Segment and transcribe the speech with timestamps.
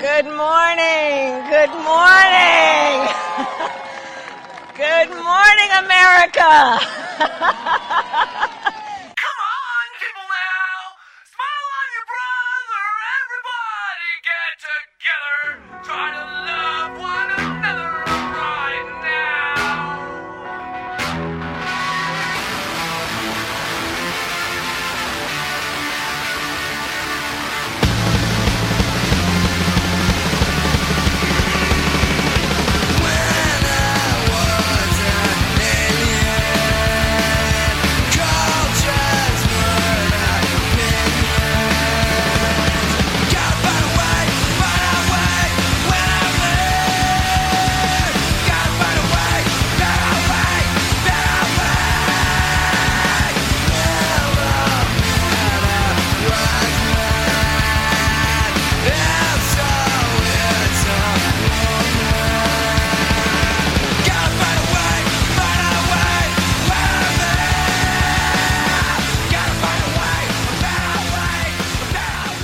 [0.00, 1.44] Good morning.
[1.50, 3.04] Good morning.
[4.74, 6.80] Good morning, America.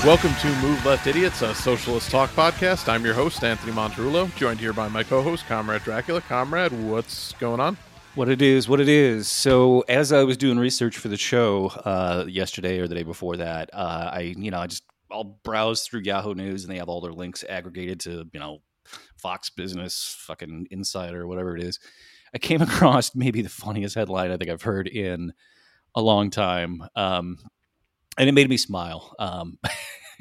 [0.07, 2.89] Welcome to Move Left Idiots, a socialist talk podcast.
[2.89, 6.21] I'm your host, Anthony Monterulo, joined here by my co host, Comrade Dracula.
[6.21, 7.77] Comrade, what's going on?
[8.15, 9.27] What it is, what it is.
[9.27, 13.37] So, as I was doing research for the show uh, yesterday or the day before
[13.39, 16.89] that, uh, I, you know, I just I'll browse through Yahoo News and they have
[16.89, 18.63] all their links aggregated to, you know,
[19.17, 21.81] Fox Business, fucking Insider, whatever it is.
[22.33, 25.33] I came across maybe the funniest headline I think I've heard in
[25.97, 27.39] a long time, um,
[28.19, 29.15] and it made me smile.
[29.19, 29.59] Um,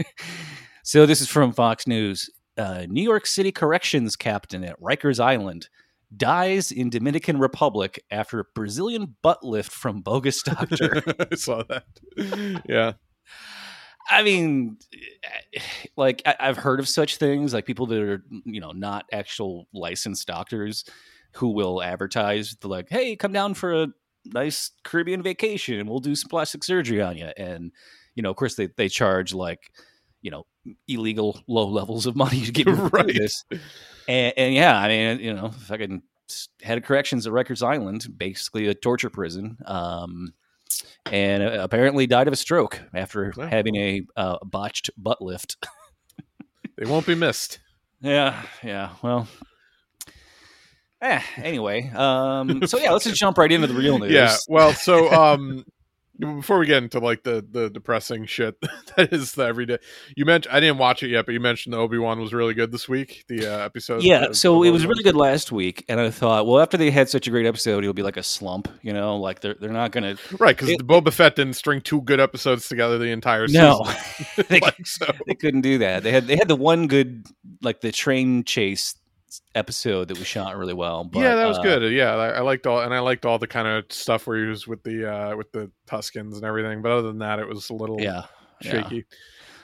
[0.84, 2.30] so, this is from Fox News.
[2.58, 5.68] Uh, New York City corrections captain at Rikers Island
[6.16, 11.04] dies in Dominican Republic after a Brazilian butt lift from bogus doctor.
[11.32, 12.62] I saw that.
[12.68, 12.94] Yeah.
[14.10, 14.78] I mean,
[15.98, 19.68] like I, I've heard of such things, like people that are you know not actual
[19.74, 20.86] licensed doctors
[21.34, 23.88] who will advertise the like, "Hey, come down for a
[24.26, 27.72] nice Caribbean vacation, and we'll do some plastic surgery on you." And
[28.16, 29.72] you know, of course, they they charge like
[30.22, 30.46] you know
[30.88, 33.10] illegal low levels of money to get rid Right.
[33.10, 33.44] of this.
[34.08, 36.02] And, and yeah, I mean, you know, fucking
[36.62, 39.58] head of corrections at Rikers Island, basically a torture prison.
[39.66, 40.34] Um,
[41.12, 43.48] and uh, apparently died of a stroke after Wow.
[43.48, 45.58] having a uh, botched butt lift.
[46.78, 47.60] They won't be missed.
[48.02, 48.90] yeah, yeah.
[49.02, 49.28] Well,
[51.06, 51.90] eh, anyway.
[51.90, 54.12] Um, so yeah, let's just jump right into the real news.
[54.12, 54.36] Yeah.
[54.50, 55.66] Well, so um
[56.18, 58.56] before we get into like the the depressing shit
[58.96, 59.78] that is the everyday
[60.16, 62.72] you mentioned i didn't watch it yet but you mentioned the obi-wan was really good
[62.72, 65.84] this week the uh, episode Yeah, of- so of it was really good last week,
[65.90, 68.24] and I thought, well, after they had such a great episode, it'll be like a
[68.24, 70.16] slump, you know, like they're they're not gonna.
[70.40, 74.60] right because boba fett didn't string two good episodes together the entire No, season they,
[74.62, 76.04] like, so they couldn't do that.
[76.04, 77.26] They had they had the one good
[77.62, 78.96] like the train chase
[79.56, 81.04] episode that was shot really well.
[81.04, 83.38] But, yeah that was uh, good yeah I, I liked all and i liked all
[83.40, 86.82] the kind of stuff where he was with the uh with the Tuskens and everything
[86.82, 88.24] but other than that it was a little Yeah,
[88.62, 88.72] yeah.
[88.72, 89.06] shaky.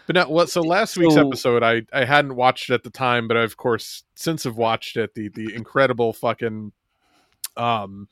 [0.08, 0.50] But now, what?
[0.50, 3.42] So last week's So- episode, I I hadn't watched it at the time, but I,
[3.44, 5.14] of course since have watched it.
[5.14, 6.72] The the incredible fucking
[7.56, 8.08] um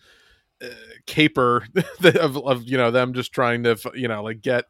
[0.61, 0.67] uh,
[1.07, 1.65] caper
[2.15, 4.65] of of you know them just trying to you know like get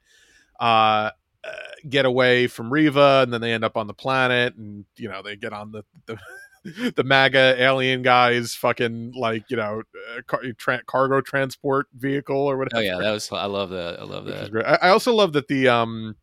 [0.59, 1.11] uh.
[1.41, 1.51] Uh,
[1.87, 5.21] get away from Reva, and then they end up on the planet, and you know
[5.21, 6.17] they get on the the,
[6.95, 9.83] the MAGA alien guys, fucking like you know
[10.15, 13.99] uh, car, tra- cargo transport vehicle or whatever Oh yeah, that was I love that.
[13.99, 14.51] I love that.
[14.51, 14.65] great.
[14.65, 16.15] I, I also love that the um,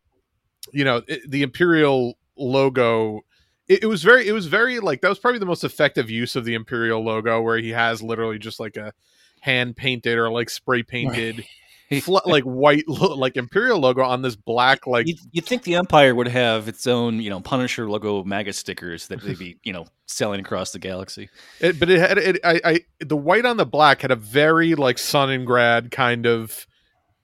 [0.71, 3.21] you know, it, the imperial logo.
[3.67, 6.35] It, it was very, it was very like that was probably the most effective use
[6.35, 8.93] of the imperial logo, where he has literally just like a
[9.41, 11.45] hand painted or like spray painted,
[12.01, 15.75] fl- like white lo- like imperial logo on this black like You'd, you'd think the
[15.75, 19.73] Empire would have its own, you know, Punisher logo MAGA stickers that they'd be, you
[19.73, 21.29] know, selling across the galaxy.
[21.59, 22.39] It, but it had it.
[22.43, 26.67] I, I the white on the black had a very like Sonnenrad kind of,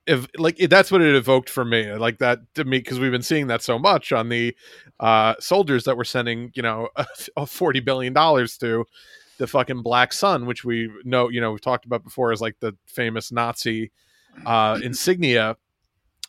[0.05, 1.93] if like it, that's what it evoked for me.
[1.93, 4.55] Like that to me because we've been seeing that so much on the
[4.99, 6.89] uh soldiers that we're sending, you know,
[7.37, 8.85] a forty billion dollars to
[9.37, 12.59] the fucking Black Sun, which we know, you know, we've talked about before as like
[12.59, 13.91] the famous Nazi
[14.45, 15.57] uh insignia.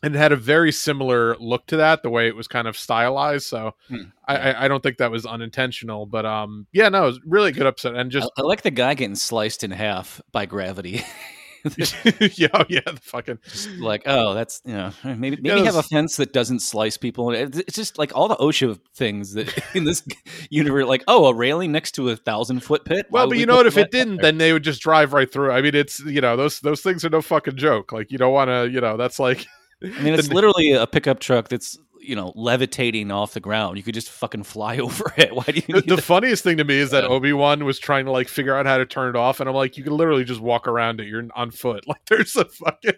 [0.03, 2.77] And it had a very similar look to that, the way it was kind of
[2.77, 3.47] stylized.
[3.47, 4.03] So Hmm.
[4.29, 7.67] I, I, don't think that was unintentional, but um, yeah, no, it was really good
[7.67, 11.03] episode, and just I, I like the guy getting sliced in half by gravity.
[12.37, 15.77] yeah, oh, yeah, the fucking just like, oh, that's you know, maybe maybe Yeah, have
[15.77, 17.31] a fence that doesn't slice people.
[17.31, 20.07] It's it's just like all the OSHA things that in this
[20.51, 23.07] universe, like, oh, a railing next to a thousand foot pit.
[23.11, 23.67] Well, but you know what?
[23.67, 25.53] If it didn't, then they would just drive right through.
[25.53, 27.93] I mean, it's you know those those things are no fucking joke.
[27.93, 29.47] Like you don't want to, you know, that's like
[29.83, 33.77] I mean, it's the- literally a pickup truck that's you know, levitating off the ground.
[33.77, 35.35] You could just fucking fly over it.
[35.35, 37.05] Why do you The, the funniest thing to me is that.
[37.05, 39.55] Obi Wan was trying to like figure out how to turn it off, and I'm
[39.55, 41.07] like, you can literally just walk around it.
[41.09, 41.85] You're on foot.
[41.89, 42.95] Like there's a fucking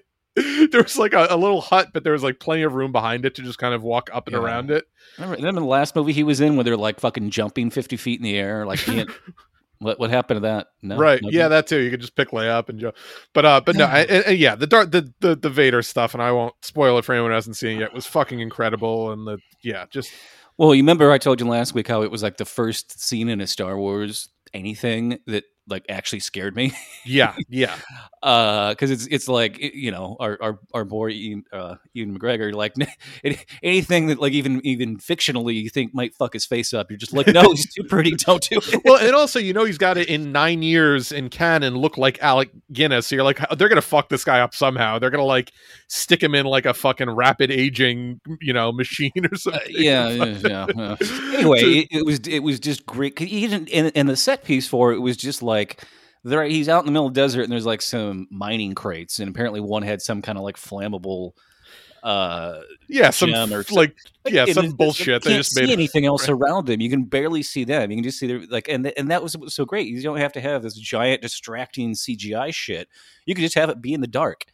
[0.70, 3.24] there was like a, a little hut, but there was like plenty of room behind
[3.24, 4.42] it to just kind of walk up and Yeah.
[4.42, 4.84] around it.
[5.16, 8.20] Remember, remember the last movie he was in where they're like fucking jumping 50 feet
[8.20, 8.66] in the air?
[8.66, 9.06] Like, he
[9.78, 10.68] what what happened to that?
[10.82, 11.20] No, right?
[11.22, 11.78] Yeah, that too.
[11.78, 12.96] You could just pick Leia up and jump.
[13.34, 16.22] But uh, but no, I, and yeah, the dark the, the the Vader stuff, and
[16.22, 17.94] I won't spoil it for anyone who hasn't seen it yet.
[17.94, 20.10] Was fucking incredible, and the yeah, just
[20.56, 23.28] Well, you remember I told you last week how it was like the first scene
[23.28, 26.72] in a Star Wars anything that like actually scared me.
[27.04, 27.74] yeah, yeah,
[28.22, 32.54] uh because it's it's like you know our our, our boy Ian, uh, Ewan McGregor
[32.54, 32.74] like
[33.62, 37.12] anything that like even even fictionally you think might fuck his face up you're just
[37.12, 39.96] like no he's too pretty don't do it well, and also, you know, he's got
[39.96, 43.08] it in nine years in canon look like Alec Guinness.
[43.08, 44.98] So you're like, they're gonna fuck this guy up somehow.
[44.98, 45.52] They're gonna like
[45.88, 49.60] stick him in like a fucking rapid aging, you know, machine or something.
[49.60, 50.96] Uh, yeah, yeah, yeah, yeah.
[51.34, 53.18] Anyway, it, it was it was just great.
[53.18, 55.55] He didn't, and, and the set piece for it was just like
[56.24, 56.44] there.
[56.44, 59.28] He's out in the middle of the desert, and there's like some mining crates, and
[59.30, 61.32] apparently one had some kind of like flammable.
[62.02, 63.96] Uh, yeah, some gem or like
[64.28, 65.24] yeah, and some it- bullshit.
[65.24, 66.80] You They just see made anything else around them.
[66.80, 67.90] You can barely see them.
[67.90, 69.88] You can just see their like, and and that was so great.
[69.88, 72.88] You don't have to have this giant distracting CGI shit.
[73.24, 74.44] You can just have it be in the dark,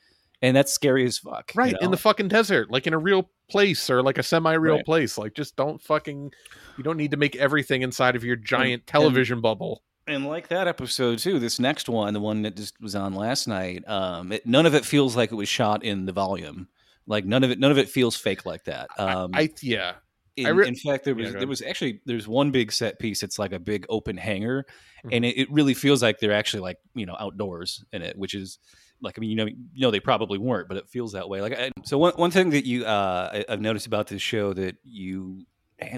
[0.41, 1.53] and that's scary as fuck.
[1.55, 4.77] you right in the fucking desert, like in a real place or like a semi-real
[4.77, 4.85] Right.
[4.87, 5.19] place.
[5.19, 6.33] Like, just don't fucking.
[6.79, 9.83] You don't need to make everything inside of your giant and- television bubble.
[10.07, 13.47] And like that episode too, this next one, the one that just was on last
[13.47, 16.69] night, um, it, none of it feels like it was shot in the volume.
[17.07, 18.89] Like none of it, none of it feels fake like that.
[18.99, 19.95] Um, I yeah,
[20.37, 22.99] in, I re- in fact, there was go there was actually there's one big set
[22.99, 23.23] piece.
[23.23, 24.67] It's like a big open hangar,
[25.05, 25.09] Mhm.
[25.13, 28.35] and it, it really feels like they're actually like you know outdoors in it, which
[28.35, 28.59] is
[29.01, 31.41] like I mean you know you know they probably weren't, but it feels that way.
[31.41, 34.77] Like I, so one one thing that you uh, I've noticed about this show that
[34.85, 35.45] you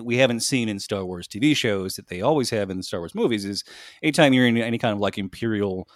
[0.02, 3.00] we haven't seen in Star Wars TV shows that they always have in the Star
[3.00, 3.64] Wars movies is
[4.02, 5.88] anytime you're in any kind of like Imperial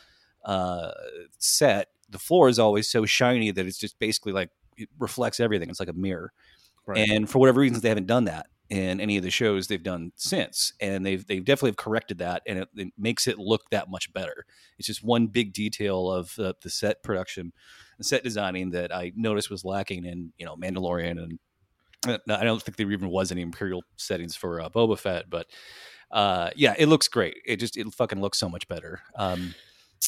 [0.44, 0.93] uh,
[1.38, 5.69] set, the floor is always so shiny that it's just basically like it reflects everything.
[5.69, 6.32] It's like a mirror.
[6.87, 7.08] Right.
[7.11, 10.12] And for whatever reasons, they haven't done that in any of the shows they've done
[10.17, 13.90] since, and they've they've definitely have corrected that, and it, it makes it look that
[13.90, 14.44] much better.
[14.79, 17.52] It's just one big detail of uh, the set production,
[17.96, 21.38] the set designing that I noticed was lacking in you know Mandalorian, and
[22.06, 25.47] I don't think there even was any Imperial settings for uh, Boba Fett, but
[26.11, 27.39] uh, yeah, it looks great.
[27.45, 29.00] It just it fucking looks so much better.
[29.17, 29.55] Um,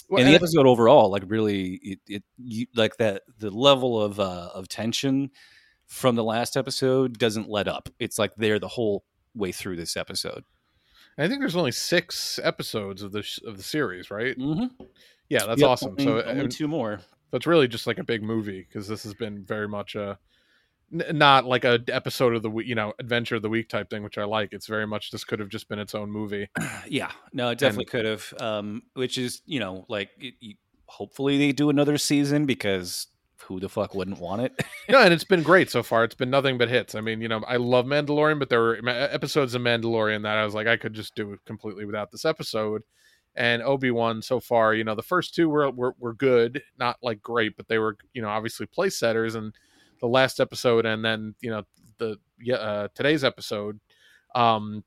[0.09, 4.21] Well, and the episode overall, like really, it, it you, like that the level of
[4.21, 5.31] uh, of tension
[5.87, 7.89] from the last episode doesn't let up.
[7.99, 9.05] It's like there the whole
[9.35, 10.45] way through this episode.
[11.19, 14.39] I think there's only six episodes of the sh- of the series, right?
[14.39, 14.85] Mm-hmm.
[15.29, 15.91] Yeah, that's awesome.
[15.99, 17.01] Only, so only two more.
[17.31, 20.19] That's really just like a big movie because this has been very much a
[20.93, 23.91] n- not like a episode of the week, you know, adventure of the week type
[23.91, 24.53] thing, which I like.
[24.53, 26.49] It's very much this could have just been its own movie.
[26.89, 28.35] Yeah, no, it definitely could have.
[28.41, 30.55] Um, which is you know like it, you,
[30.87, 33.07] hopefully they do another season because
[33.45, 34.53] who the fuck wouldn't want it?
[34.89, 36.05] no, and it's been great so far.
[36.05, 36.95] It's been nothing but hits.
[36.95, 40.45] I mean, you know, I love Mandalorian, but there were episodes of Mandalorian that I
[40.45, 42.83] was like, I could just do it completely without this episode.
[43.35, 46.97] And Obi Wan so far, you know, the first two were, were were good, not
[47.03, 49.37] like great, but they were, you know, obviously place setters.
[49.37, 49.55] And
[50.00, 51.64] the last episode, and then you know
[51.99, 52.19] the
[52.52, 53.79] uh, today's episode,
[54.35, 54.82] um,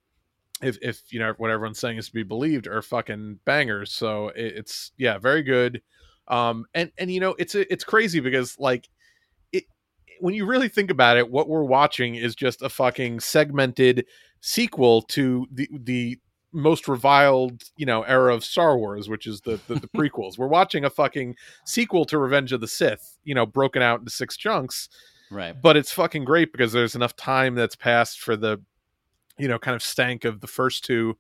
[0.61, 3.93] if if you know what everyone's saying is to be believed, are fucking bangers.
[3.93, 5.81] So it, it's yeah, very good.
[6.27, 8.89] Um, and and you know it's it's crazy because like
[9.51, 9.65] it
[10.19, 14.05] when you really think about it, what we're watching is just a fucking segmented
[14.41, 16.19] sequel to the the
[16.53, 20.37] most reviled you know era of Star Wars, which is the the, the prequels.
[20.37, 24.11] We're watching a fucking sequel to Revenge of the Sith, you know, broken out into
[24.11, 24.89] six chunks
[25.31, 25.55] right.
[25.61, 28.61] but it's fucking great because there's enough time that's passed for the
[29.39, 31.17] you know kind of stank of the first two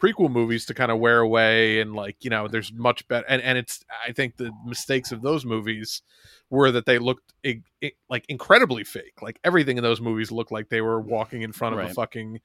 [0.00, 3.42] prequel movies to kind of wear away and like you know there's much better and,
[3.42, 6.00] and it's i think the mistakes of those movies
[6.48, 10.50] were that they looked i- i- like incredibly fake like everything in those movies looked
[10.50, 12.40] like they were walking in front of a fucking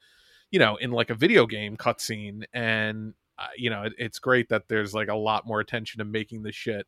[0.56, 4.48] you know in like a video game cutscene and uh, you know it, it's great
[4.48, 6.88] that there's like a lot more attention to making the shit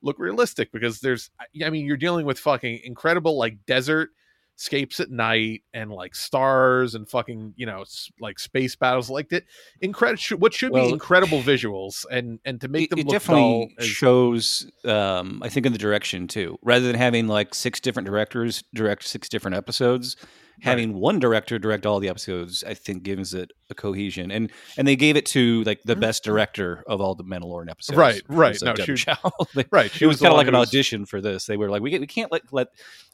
[0.00, 1.28] look realistic because there's
[1.62, 4.08] I mean you're dealing with fucking incredible like desert
[4.56, 9.28] scapes at night and like stars and fucking you know s- like space battles like
[9.28, 9.44] that
[9.82, 13.12] incredible what should Well, be incredible visuals and and to make it, them it look
[13.12, 16.58] definitely is- shows um, i think in the direction too.
[16.62, 20.16] Rather than having like six different directors direct six different episodes
[20.60, 24.30] having one director direct all the episodes, I think gives it a cohesion.
[24.30, 26.00] And and they gave it to like the mm.
[26.00, 27.96] best director of all the Mandalorian episodes.
[27.96, 28.52] Right, right.
[28.52, 29.16] Was, No, she- Chow.
[29.54, 29.90] They- right.
[29.90, 31.46] She it was the kind of like an was- audition for this.
[31.46, 32.68] They were like, we, we can't let, let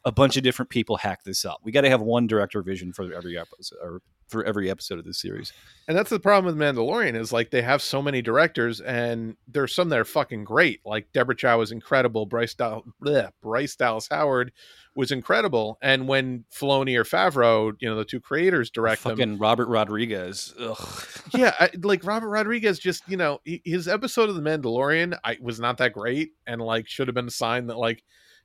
[0.04, 1.60] a bunch of different people hack this up.
[1.62, 5.04] We got to have one director vision for every episode or for every episode of
[5.04, 5.52] this series.
[5.86, 9.74] And that's the problem with Mandalorian is like they have so many directors, and there's
[9.74, 10.80] some that are fucking great.
[10.84, 12.26] Like Deborah Chow is incredible.
[12.26, 14.52] Bryce Dal- bleh, Bryce Dallas Howard
[14.98, 15.78] was incredible.
[15.80, 20.52] And when Filoni or Favreau, you know, the two creators direct them, Fucking Robert Rodriguez.
[20.58, 21.08] Ugh.
[21.32, 25.60] yeah, I, like Robert Rodriguez, just you know, his episode of The Mandalorian, I was
[25.60, 28.02] not that great, and like should have been a sign that like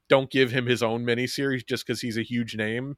[0.10, 2.98] don't give him his own miniseries just because he's a huge name.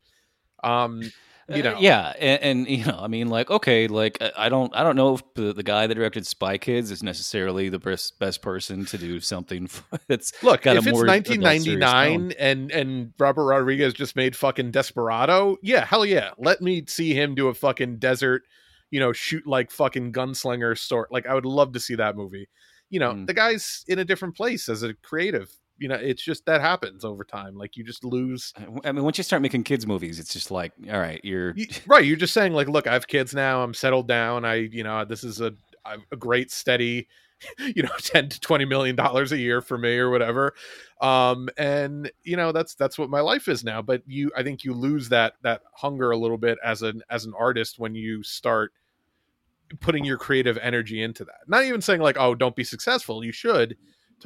[0.62, 1.02] Um,
[1.50, 4.76] you Uh, know, yeah, and, and you know, I mean, like, okay, like, I- don't,
[4.76, 8.18] I don't know if the, the guy that directed Spy Kids is necessarily the best
[8.20, 9.70] best person to do something
[10.08, 14.16] that's Look, got a if it's more adult serious 1999 and and Robert Rodriguez just
[14.16, 18.44] made fucking Desperado, yeah, hell yeah, let me see him do a fucking desert,
[18.92, 21.12] you know, shoot like fucking gunslinger sort.
[21.12, 22.48] Like I would love to see that movie.
[22.90, 23.28] You know, Mm.
[23.28, 25.50] the guy's in a different place as a creative.
[25.78, 27.56] You know, it's just that happens over time.
[27.58, 28.54] Like you just lose.
[28.86, 31.68] I mean, once you start making kids movies, it's just like, all right, you're You-
[31.86, 33.62] right, you're just saying like, look, I have kids now.
[33.64, 34.46] I'm settled down.
[34.46, 35.54] I, you know, this is a
[36.12, 37.08] a great steady,
[37.60, 40.54] you know, ten to twenty million dollars a year for me or whatever.
[41.02, 43.82] Um, and you know, that's that's what my life is now.
[43.82, 47.26] But you, I think you lose that that hunger a little bit as an as
[47.26, 48.72] an artist when you start
[49.82, 51.42] putting your creative energy into that.
[51.48, 53.24] Not even saying like, oh, don't be successful.
[53.26, 53.76] You should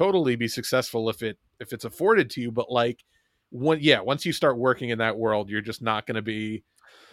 [0.00, 2.50] totally be successful if it if it's afforded to you.
[2.50, 3.04] But like,
[3.50, 6.64] one yeah, once you start working in that world, you're just not going to be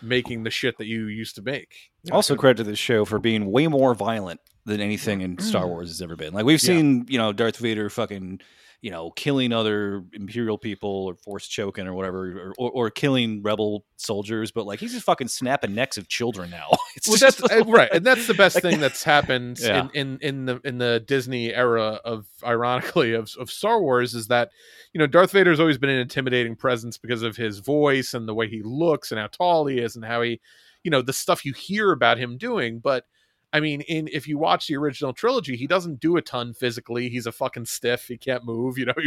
[0.02, 1.74] making the shit that you used to make.
[2.12, 5.90] also credit to this show for being way more violent than anything in Star Wars
[5.90, 6.34] has ever been.
[6.34, 6.68] Like we've Mm.
[6.68, 6.76] Yeah.
[6.76, 8.40] seen, you know, Darth Vader fucking,
[8.88, 13.44] you know, killing other Imperial people or force choking or whatever, or, or, or killing
[13.44, 16.70] rebel soldiers, but like he's just fucking snapping necks of children now.
[16.96, 19.90] It's well, just that's right, and that's the best like- thing that's happened Yeah.
[19.94, 24.28] in, in in the in the Disney era of ironically of of Star Wars is
[24.28, 24.52] that
[24.94, 28.34] you know Darth Vader's always been an intimidating presence because of his voice and the
[28.34, 30.40] way he looks and how tall he is and how he
[30.84, 33.04] you know the stuff you hear about him doing, but.
[33.58, 37.10] I mean, in if you watch the original trilogy, he doesn't do a ton physically.
[37.10, 38.06] He's a fucking stiff.
[38.08, 38.78] He can't move.
[38.78, 38.94] You know,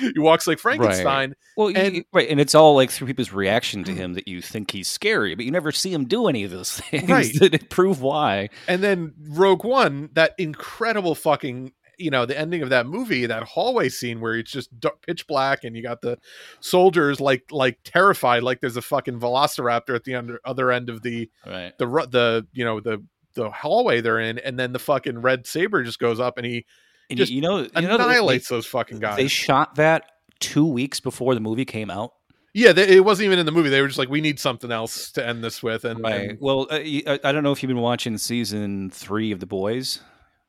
[0.00, 1.34] he, he walks like Frankenstein.
[1.56, 4.42] Well, you- And- right, and it's all like through people's reaction to him that you
[4.42, 7.32] think he's scary, but you never see him do any of those things Right.
[7.40, 8.50] that prove why.
[8.68, 13.44] And then Rogue One, that incredible fucking, you know, the ending of that movie, that
[13.44, 14.68] hallway scene where it's just
[15.06, 16.18] pitch black and you got the
[16.60, 21.02] soldiers like like terrified, like there's a fucking velociraptor at the under, other end of
[21.02, 21.72] the Right.
[21.78, 25.82] the the you know the the hallway they're in, and then the fucking red saber
[25.82, 26.64] just goes up and he
[27.10, 29.16] And Just you know, you know that they- annihilates those fucking guys.
[29.16, 30.04] They shot that
[30.40, 32.12] two weeks before the movie came out.
[32.54, 33.68] yeah, they, it wasn't even in the movie.
[33.68, 36.30] They were just like, we need something else to end this with, and, Right.
[36.30, 39.46] and Well, uh, I I don't know if you've been watching season three of The
[39.46, 40.00] Boys.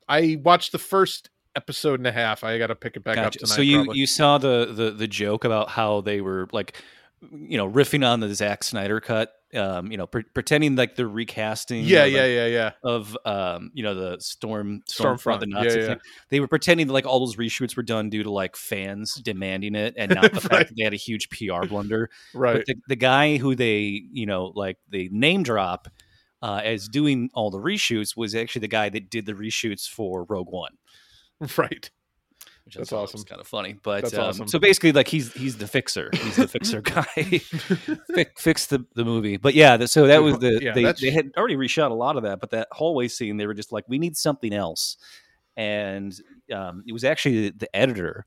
[0.08, 2.44] I watched the first episode and a half.
[2.44, 3.48] I got to pick it back up tonight.
[3.48, 4.00] So you probably.
[4.00, 6.82] you saw the, the the joke about how they were like,
[7.32, 9.34] you know, riffing on the Zack Snyder cut.
[9.54, 11.86] Um, you know, pre- pretending like they're recasting.
[11.86, 12.72] yeah, of, yeah, like, yeah, yeah.
[12.84, 15.20] Of um, you know, the storm Stormfront.
[15.22, 15.88] Stormfront, the Nazi Yeah, yeah.
[15.90, 16.00] thing.
[16.30, 19.76] They were pretending that like all those reshoots were done due to like fans demanding
[19.76, 20.42] it, and not the Right.
[20.42, 22.10] fact that they had a huge PR blunder.
[22.34, 22.58] Right.
[22.58, 25.88] But the, the guy who they, you know, like they name drop
[26.42, 30.26] uh, as doing all the reshoots was actually the guy that did the reshoots for
[30.28, 30.74] Rogue One,
[31.58, 31.90] right.
[32.66, 33.20] Which That's thought awesome.
[33.20, 33.76] was kind of funny.
[33.82, 34.48] But That's um, awesome.
[34.48, 36.10] so basically, like he's he's the fixer.
[36.14, 37.04] He's the fixer guy.
[37.06, 39.38] Fi- fix the, the movie.
[39.38, 42.18] But yeah, th- so that was the Yeah, they, they had already reshot a lot
[42.18, 44.98] of that, but that hallway scene they were just like, we need something else,
[45.56, 46.14] and
[46.54, 48.26] um, it was actually the, the editor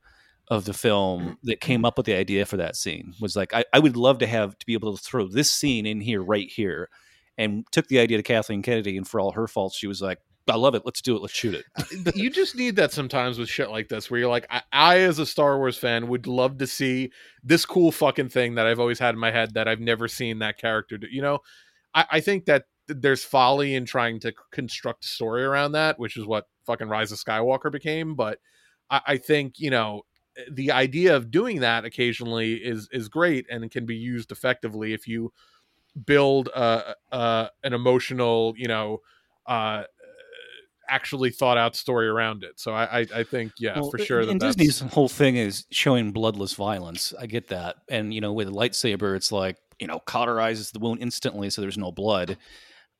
[0.50, 3.64] of the film that came up with the idea for that scene was like I,
[3.73, 6.49] I would love to have to be able to throw this scene in here right
[6.50, 6.88] here
[7.37, 10.21] and took the idea to kathleen kennedy and for all her faults she was like
[10.49, 10.83] i love it.
[10.85, 11.23] Let's do it.
[11.23, 12.17] Let's shoot it.
[12.17, 15.19] You just need that sometimes with shit like this where you're like I, I as
[15.19, 17.11] a star wars fan would love to see
[17.43, 20.40] this cool fucking thing that i've always had in my head that i've never seen
[20.40, 21.40] that character do you know?
[21.95, 26.17] I, I think that there's folly in trying to construct a story around that which
[26.17, 28.38] is what fucking rise of skywalker became but
[28.90, 30.02] i, I think you know
[30.50, 35.09] the idea of doing that occasionally is is great and can be used effectively if
[35.09, 35.33] you
[36.07, 39.00] build uh, uh, an emotional you know
[39.47, 39.85] uh,
[40.88, 42.59] actually thought out story around it.
[42.59, 45.37] So I I, I think yeah Well, for sure that and that's disney's whole thing
[45.37, 47.14] is showing bloodless violence.
[47.18, 47.76] I get that.
[47.88, 51.61] And you know with a lightsaber it's like you know cauterizes the wound instantly so
[51.61, 52.37] there's no blood.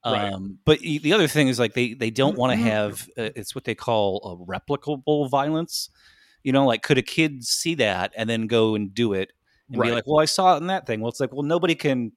[0.07, 0.33] Right.
[0.33, 3.54] um, but the other thing is like they they don't want to have uh, it's
[3.54, 5.90] what they call a replicable violence.
[6.42, 9.33] You know like could a kid see that and then go and do it
[9.71, 11.00] and be like well i saw it in that thing.
[11.00, 12.12] Well it's like well nobody can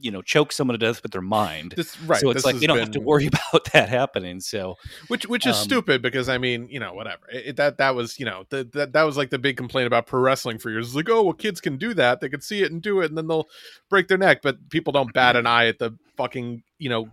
[0.00, 1.74] you know choke someone to death with their mind.
[1.76, 2.20] This, right.
[2.20, 4.40] so it's like they don't have to worry about that happening.
[4.40, 4.76] So
[5.08, 7.22] which which is Um, stupid because I mean, you know, whatever.
[7.30, 9.86] It, it- that that was you know the, that that was like the big complaint
[9.86, 10.86] about pro wrestling for years.
[10.88, 12.20] It's like, oh well, kids can do that.
[12.20, 13.48] They can see it and do it, and then they'll
[13.90, 14.40] break their neck.
[14.42, 17.08] But people don't bat an eye at the fucking you know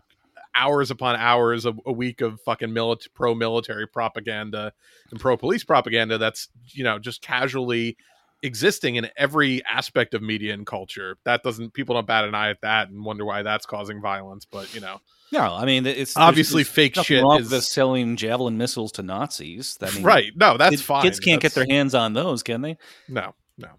[0.56, 4.74] hours upon hours of a week of fucking milit- pro military propaganda
[5.12, 6.18] and pro police propaganda.
[6.18, 7.98] That's you know just casually
[8.42, 11.18] existing in every aspect of media and culture.
[11.26, 14.46] That doesn't people don't bat an eye at that and wonder why that's causing violence.
[14.46, 18.58] But you know, no, I mean it's obviously there's fake shit is with selling javelin
[18.58, 19.78] missiles to Nazis.
[19.82, 20.32] I mean, right.
[20.36, 21.04] No, that's fine.
[21.04, 22.78] Kids can't That's- get their hands on those, can they?
[23.08, 23.70] No, no.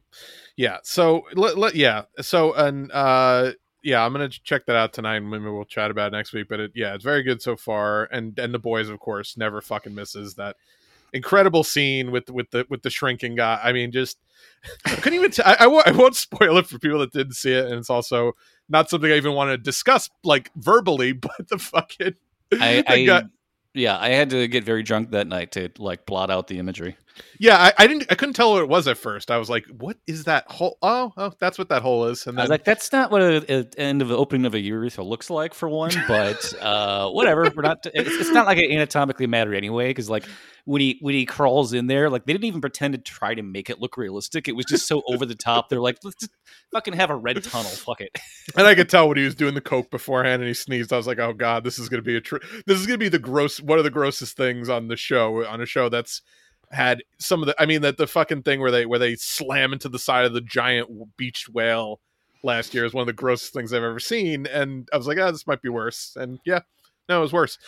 [0.57, 0.79] Yeah.
[0.83, 2.03] So let, let yeah.
[2.21, 3.53] So and uh
[3.83, 6.49] yeah, I'm gonna check that out tonight, and maybe we'll chat about it next week.
[6.49, 9.63] But it, yeah, it's very good so far, and and the boys, of course, never
[9.63, 10.57] fucking misses that
[11.13, 13.61] incredible scene with with the with the shrinking guy.
[13.63, 14.19] I mean, just
[14.85, 15.31] I couldn't even.
[15.31, 17.75] T- I, I, won't, I won't spoil it for people that didn't see it, and
[17.75, 18.33] it's also
[18.69, 21.13] not something I even want to discuss like verbally.
[21.21, 22.15] But the fucking
[22.53, 23.25] I, I guy-
[23.75, 26.97] yeah, I had to get very drunk that night to like blot out the imagery.
[27.39, 28.07] Yeah, I, I didn't.
[28.11, 29.31] I couldn't tell what it was at first.
[29.31, 30.77] I was like, "What is that hole?
[30.83, 33.23] Oh, oh, that's what that hole is." And I then was like, that's not what
[33.23, 37.09] a, a end of the opening of a urethra looks like for one, but uh,
[37.11, 37.51] whatever.
[37.55, 37.87] We're not.
[37.95, 40.27] It's, it's not like it anatomically matter anyway, because like
[40.65, 43.43] when he when he crawls in there, like they didn't even pretend to try to
[43.43, 44.47] make it look realistic.
[44.47, 45.69] It was just so over the top.
[45.71, 46.33] They're like, let's just
[46.73, 47.71] fucking have a red tunnel.
[47.71, 48.19] Fuck it.
[48.57, 50.93] and I could tell when he was doing the coke beforehand and he sneezed.
[50.93, 52.37] I was like, "Oh God, this is going to be a tr-
[52.67, 55.45] this is going to be the gross one of the grossest things on the show
[55.47, 56.21] on a show that's
[56.71, 57.55] had some of the.
[57.61, 60.33] I mean, that the fucking thing where they where they slam into the side of
[60.33, 62.01] the giant beached whale
[62.43, 64.47] last year is one of the grossest things I've ever seen.
[64.47, 66.61] And I was like, "Oh, this might be worse." And yeah,
[67.09, 67.59] no, it was worse.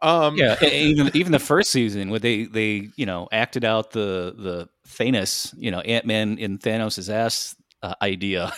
[0.00, 4.34] Um, Yeah, even even the first season where they they you know acted out the
[4.36, 8.52] the Thanos you know Ant Man in Thanos' ass uh, idea.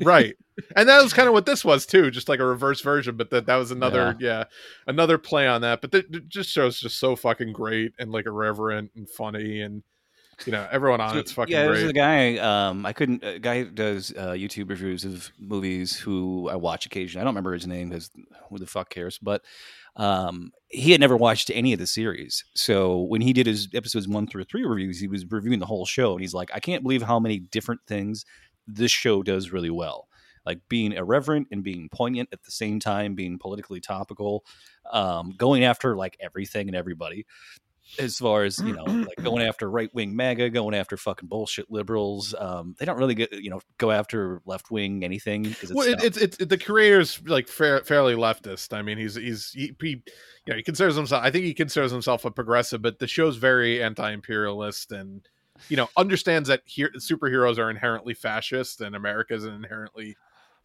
[0.00, 0.34] right
[0.76, 3.30] and that was kind of what this was too just like a reverse version but
[3.30, 4.44] that that was another yeah,
[4.86, 8.26] another play on that but the, it just shows just so fucking great and like
[8.26, 9.82] irreverent and funny and
[10.46, 12.38] you know everyone on So, it's fucking yeah, there's a guy.
[12.38, 13.24] Um, I couldn't.
[13.24, 17.22] A guy who does uh, YouTube reviews of movies who I watch occasionally.
[17.22, 18.10] I don't remember his name because
[18.48, 19.18] who the fuck cares?
[19.18, 19.42] But
[19.96, 22.44] um, he had never watched any of the series.
[22.54, 25.86] So when he did his episodes one through three reviews, he was reviewing the whole
[25.86, 28.24] show, and he's like, "I can't believe how many different things
[28.66, 30.08] this show does really well."
[30.46, 34.44] Like being irreverent and being poignant at the same time, being politically topical,
[34.90, 37.26] um, going after like everything and everybody
[37.98, 41.70] as far as you know like going after right wing MAGA, going after fucking bullshit
[41.70, 42.34] liberals.
[42.38, 45.98] Um, they don't really get you know go after left wing anything it's, well, it,
[45.98, 46.06] dumb.
[46.06, 48.76] it's it's the creator's like fair, fairly leftist.
[48.76, 50.02] I mean, he's he's he, he, you
[50.48, 51.24] know, he considers himself.
[51.24, 55.26] I think he considers himself a progressive, but the show's very anti-imperialist and
[55.68, 60.16] you know understands that here superheroes are inherently fascist and America is an inherently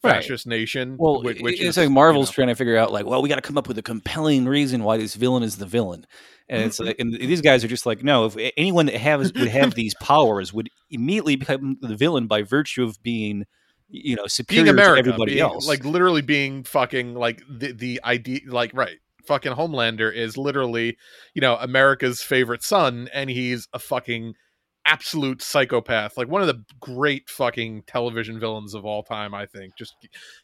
[0.06, 0.15] Right.
[0.22, 0.96] fascist nation.
[1.00, 3.22] well, which, which it's is, like you Marvel's know, trying to figure out like, well,
[3.22, 6.06] we got to come up with a compelling reason why this villain is the villain,
[6.50, 6.88] and it's Mm-hmm.
[6.88, 9.94] like, and these guys are just like, no, if anyone that has would have these
[10.02, 13.46] powers would immediately become the villain by virtue of being,
[13.89, 15.68] you know, being superior America, to everybody being- else.
[15.68, 18.98] like literally being fucking like the the idea, like right.
[19.28, 20.98] Fucking Homelander is literally,
[21.34, 24.36] you know, America's favorite son, and he's a fucking
[24.86, 26.17] absolute psychopath.
[26.17, 29.76] Like one of the great fucking television villains of all time, I think.
[29.78, 29.95] Just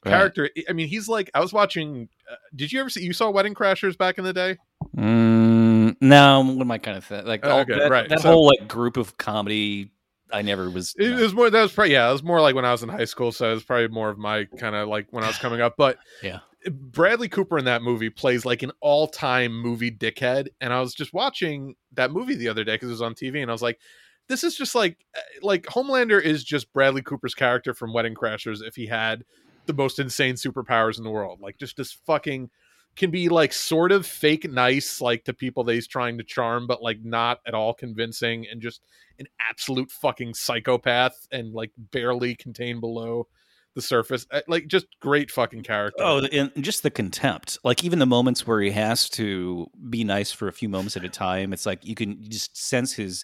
[0.05, 0.11] Right.
[0.11, 0.49] character.
[0.69, 2.09] I mean, he's like I was watching.
[2.29, 3.03] Uh, did you ever see?
[3.03, 4.57] You saw Wedding Crashers back in the day?
[4.97, 7.45] Mm, no, what am I kind of th- like?
[7.45, 9.91] all- Okay, that, right, That so- whole like group of comedy,
[10.31, 10.95] I never was.
[10.97, 11.21] It, no.
[11.21, 11.49] was more.
[11.49, 12.09] That was probably yeah.
[12.09, 13.31] It was more like when I was in high school.
[13.31, 15.75] So it was probably more of my kind of like when I was coming up.
[15.77, 16.39] But Yeah.
[16.69, 20.47] Bradley Cooper in that movie plays like an all-time movie dickhead.
[20.61, 23.41] And I was just watching that movie the other day because it was on TV,
[23.41, 23.79] and I was like,
[24.27, 28.59] this is just like uh, like Homelander is just Bradley Cooper's character from Wedding Crashers
[28.65, 29.23] if he had
[29.65, 31.39] the most insane superpowers in the world.
[31.41, 32.49] Like just this fucking
[32.95, 36.67] can be like sort of fake nice like to people that he's trying to charm
[36.67, 38.81] but like not at all convincing and just
[39.19, 43.27] an absolute fucking psychopath and like barely contained below
[43.75, 47.57] the surface Uh, like just great fucking character Oh, and just the contempt.
[47.63, 51.05] Like even the moments where he has to be nice for a few moments at
[51.05, 53.23] a time, it's like you can just sense his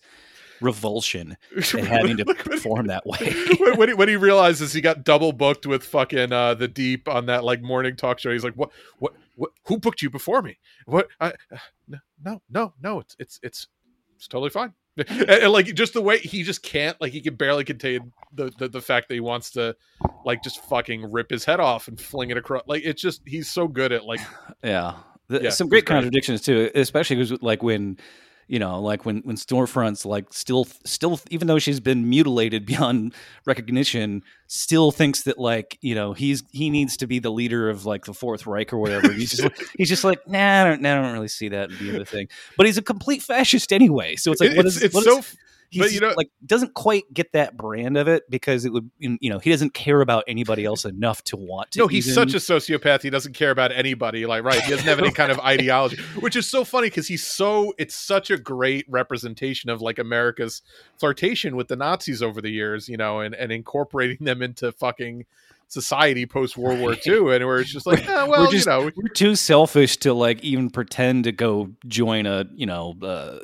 [0.62, 3.34] revulsion at having to perform that way.
[3.76, 7.26] when, he, when he realizes he got double booked with fucking uh the deep on
[7.28, 10.58] that like morning talk show he's like what what what who booked you before me
[10.86, 13.68] what i uh, no no no no it's it's it's
[14.16, 17.36] it's totally fine and, and, like just the way he just can't like he can
[17.36, 19.76] barely contain the, the the fact that he wants to
[20.26, 23.48] like just fucking rip his head off and fling it across like it's just he's
[23.50, 24.20] so good at like
[24.64, 24.96] Yeah.
[25.30, 25.96] The- Yeah, some great great.
[25.98, 27.98] contradictions too, especially because like when
[28.48, 33.14] You know, like when when Stormfront's like still still even though she's been mutilated beyond
[33.46, 37.86] recognition, still thinks that like you know he's he needs to be the leader of
[37.86, 39.12] like the Fourth Reich or whatever.
[39.12, 41.98] He's just he's just like nah, I don't, nah, I don't really see that being
[41.98, 42.30] the thing.
[42.56, 44.16] But he's a complete fascist anyway.
[44.16, 45.36] So it's like what it's is it's what so is-
[45.70, 48.90] he's but you know- like doesn't quite get that brand of it because it would
[49.00, 52.30] you know he doesn't care about anybody else enough to want to no, he's even-
[52.30, 53.02] such a sociopath.
[53.02, 54.26] He doesn't care about anybody.
[54.26, 54.62] Like, right?
[54.62, 57.74] He doesn't have any kind of ideology, which is so funny because he's so.
[57.78, 60.62] It's such a great representation of like America's
[60.98, 65.26] flirtation with the Nazis over the years, you know, and and incorporating them into fucking
[65.70, 68.90] society post World War II, and where it's just like, eh, well, just- you know,
[68.96, 73.40] we're too selfish to like even pretend to go join a you know uh,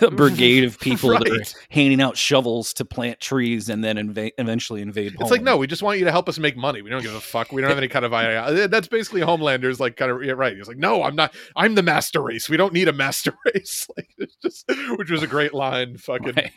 [0.00, 4.32] a brigade of people that are handing out shovels to plant trees and then inva-
[4.38, 5.16] eventually invade.
[5.20, 6.82] It's like no, we just want you to help us make money.
[6.82, 7.52] We don't give a fuck.
[7.52, 8.68] We don't have any kind of idea.
[8.68, 10.56] That's basically Homelander's like kind of yeah, right.
[10.56, 11.34] He's like, no, I'm not.
[11.54, 12.48] I'm the master race.
[12.48, 13.88] We don't need a master race.
[13.96, 15.96] Like just, which was a great line.
[15.96, 16.52] Fucking Right.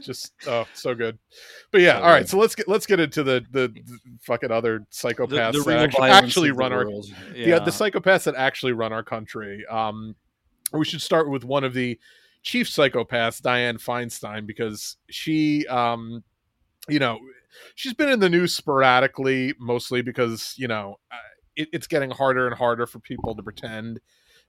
[0.00, 1.18] just oh, so good.
[1.70, 2.18] But yeah, So all right.
[2.20, 2.28] good.
[2.28, 6.10] So let's get let's get into the the, the fucking other psychopaths the that actually,
[6.10, 6.86] actually the run our
[7.34, 7.58] yeah.
[7.58, 9.64] the psychopaths that actually run our country.
[9.66, 10.16] Um,
[10.72, 11.98] we should start with one of the
[12.42, 16.22] chief psychopaths, Dianne Feinstein, because she, um,
[16.88, 17.18] you know,
[17.74, 21.16] she's been in the news sporadically, mostly because you know uh,
[21.56, 24.00] it, it's getting harder and harder for people to pretend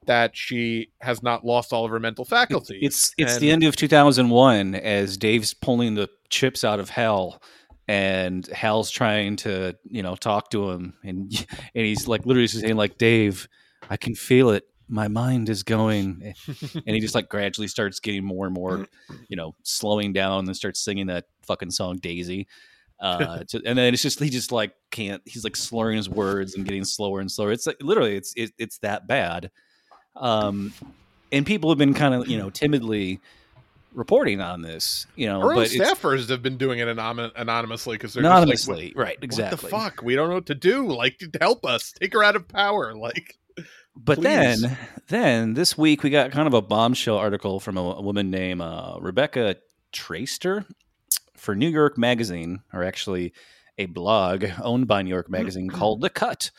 [0.05, 2.79] that she has not lost all of her mental faculties.
[2.81, 7.41] It's it's And- the end of 2001 as Dave's pulling the chips out of Hal
[7.87, 11.31] and Hal's trying to you know talk to him, and
[11.75, 13.47] and he's like literally saying like Dave,
[13.89, 14.65] I can feel it.
[14.93, 18.87] My mind is going, and he just like gradually starts getting more and more,
[19.27, 22.47] you know, slowing down and starts singing that fucking song Daisy.
[22.99, 25.21] Uh, to, and then it's just he just like can't.
[25.25, 27.51] He's like slurring his words and getting slower and slower.
[27.51, 29.49] It's like literally it's it, it's that bad.
[30.15, 30.73] Um,
[31.31, 33.19] and people have been kind of you know timidly
[33.95, 38.13] reporting on this, you know, Our but staffers have been doing it anon- anonymously because
[38.13, 39.17] they're anonymously, Just right?
[39.21, 39.71] Exactly.
[39.71, 40.03] What the fuck?
[40.03, 40.87] We don't know what to do.
[40.87, 41.93] Like, help us.
[41.93, 42.95] Take her out of power.
[42.95, 43.37] Like,
[43.95, 44.61] But Please.
[44.61, 44.77] then,
[45.07, 48.61] then this week we got kind of a bombshell article from a, a woman named
[48.61, 49.57] uh, Rebecca
[49.93, 50.65] Traister
[51.37, 53.33] for New York Magazine, or actually
[53.77, 56.51] a blog owned by New York Magazine called The Cut,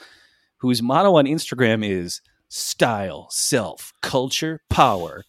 [0.59, 5.25] whose motto on Instagram is "Style, Self, Culture, Power."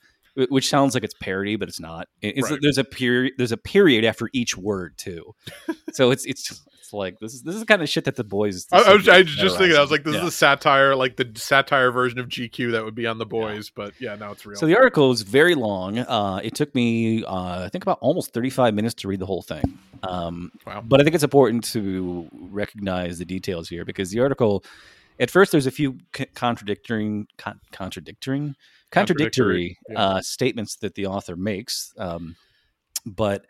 [0.49, 2.09] Which sounds like it's parody, but it's not.
[2.21, 2.59] It's, Right.
[2.61, 3.35] There's a period.
[3.37, 5.33] There's a period after each word too,
[5.93, 8.23] so it's it's it's like this is this is the kind of shit that the
[8.23, 8.67] boys.
[8.71, 10.21] I, I was, I was just thinking, I was like, this Yeah.
[10.21, 13.69] is a satire, like the satire version of GQ that would be on the boys.
[13.69, 14.57] But yeah, now it's real.
[14.59, 15.99] So the article is very long.
[15.99, 19.41] Uh, it took me, uh, I think, about almost 35 minutes to read the whole
[19.41, 19.77] thing.
[20.03, 20.81] Um, Wow.
[20.85, 24.63] But I think it's important to recognize the details here because the article,
[25.19, 28.55] at first, there's a few c- contradicting, con- contradicting,
[28.91, 29.99] contradictory Contradictory, yeah.
[29.99, 31.93] uh, statements that the author makes.
[31.97, 32.35] Um,
[33.05, 33.45] but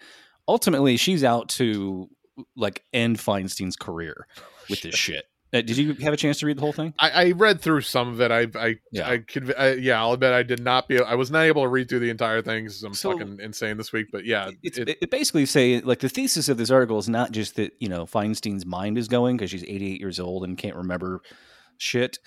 [0.48, 2.10] ultimately, she's out to
[2.56, 4.28] like end Feinstein's career
[4.70, 5.26] with this shit.
[5.54, 6.94] Uh, did you have a chance to read the whole thing?
[7.00, 8.30] I, I read through some of it.
[8.30, 9.10] I, I, Yeah.
[9.10, 11.70] I could, I, yeah, I'll admit I did not be, I was not able to
[11.70, 14.08] read through the entire thing because I'm So- fucking insane this week.
[14.12, 17.56] But yeah, it- it, basically say like the thesis of this article is not just
[17.56, 21.22] that you know Feinstein's mind is going because she's 88 years old and can't remember
[21.78, 22.20] shit.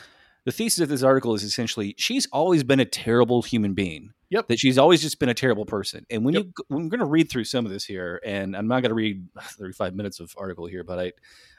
[0.49, 4.15] The thesis of this article is essentially she's always been a terrible human being.
[4.31, 4.49] Yep.
[4.49, 6.07] That she's always just been a terrible person.
[6.09, 6.43] And when Yep.
[6.43, 8.89] you when we're going to read through some of this here, and I'm not going
[8.89, 11.13] to read 35 minutes of article here, but I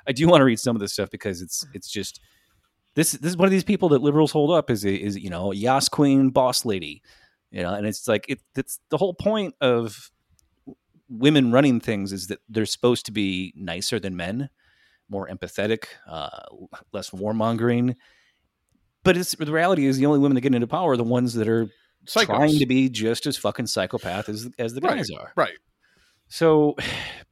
[0.08, 2.20] I do want to read some of this stuff because it's it's just
[2.96, 5.30] this this is one of these people that liberals hold up is a, is you
[5.30, 7.04] know Yas Queen boss lady,
[7.52, 10.10] you know, and it's like it it's the whole point of
[11.08, 14.50] women running things is that they're supposed to be nicer than men,
[15.10, 16.30] more empathetic, uh,
[16.92, 17.96] less warmongering.
[19.04, 21.34] But it's the reality is the only women that get into power are the ones
[21.36, 21.68] that are
[22.06, 22.26] psychos.
[22.26, 24.98] trying to be just as fucking psychopath as as the Right.
[24.98, 25.32] guys are.
[25.36, 25.58] right.
[26.28, 26.76] So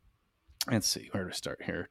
[0.71, 1.87] let's see where to start here.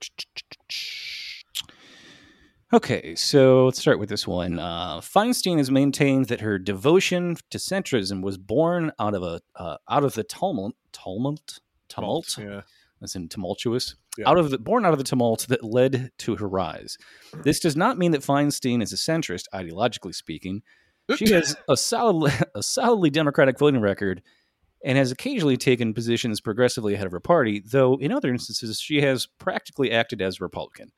[2.72, 4.58] Okay, so let's start with this one.
[4.58, 9.76] Uh, Feinstein has maintained that her devotion to centrism was born out of a uh,
[9.88, 12.62] out of the tumult, tumult, tumult, Yeah.
[13.00, 14.28] as in tumultuous, Yeah.
[14.28, 16.96] out of the born out of the tumult that led to her rise.
[17.42, 20.62] This does not mean that Feinstein is a centrist, ideologically speaking.
[21.16, 24.22] She has a solid, a solidly democratic voting record,
[24.84, 27.62] and has occasionally taken positions progressively ahead of her party.
[27.64, 30.92] Though in other instances, she has practically acted as a Republican.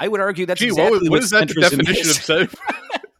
[0.00, 2.18] I would argue that's Gee, exactly what, what is that the definition is.
[2.18, 2.48] of say?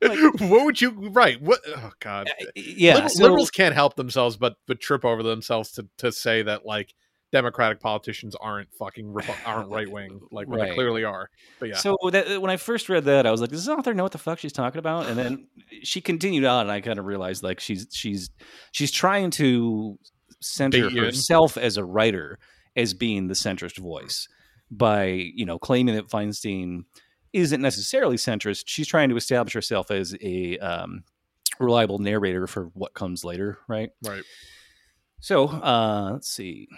[0.47, 1.41] what would you right?
[1.43, 1.61] What?
[1.67, 2.31] Oh God.
[2.41, 6.13] Uh, yeah, Liber- so- liberals can't help themselves but but trip over themselves to to
[6.13, 6.95] say that like
[7.31, 9.14] Democratic politicians aren't fucking
[9.47, 11.31] aren't right wing like when they clearly are.
[11.61, 13.95] But yeah, So that, when I first read that, I was like, "Does this author
[13.95, 15.47] know what the fuck she's talking about?" And then
[15.83, 18.31] she continued on, and I kind of realized like she's she's
[18.73, 19.99] she's trying to
[20.41, 21.05] center Bait you in.
[21.07, 22.38] herself as a writer
[22.77, 24.29] as being the centrist voice
[24.71, 26.85] by you know claiming that Feinstein
[27.33, 28.64] isn't necessarily centrist.
[28.67, 31.05] She's trying to establish herself as a um,
[31.59, 33.91] reliable narrator for what comes later, right?
[34.03, 34.23] right.
[35.21, 36.69] So, uh, let's see.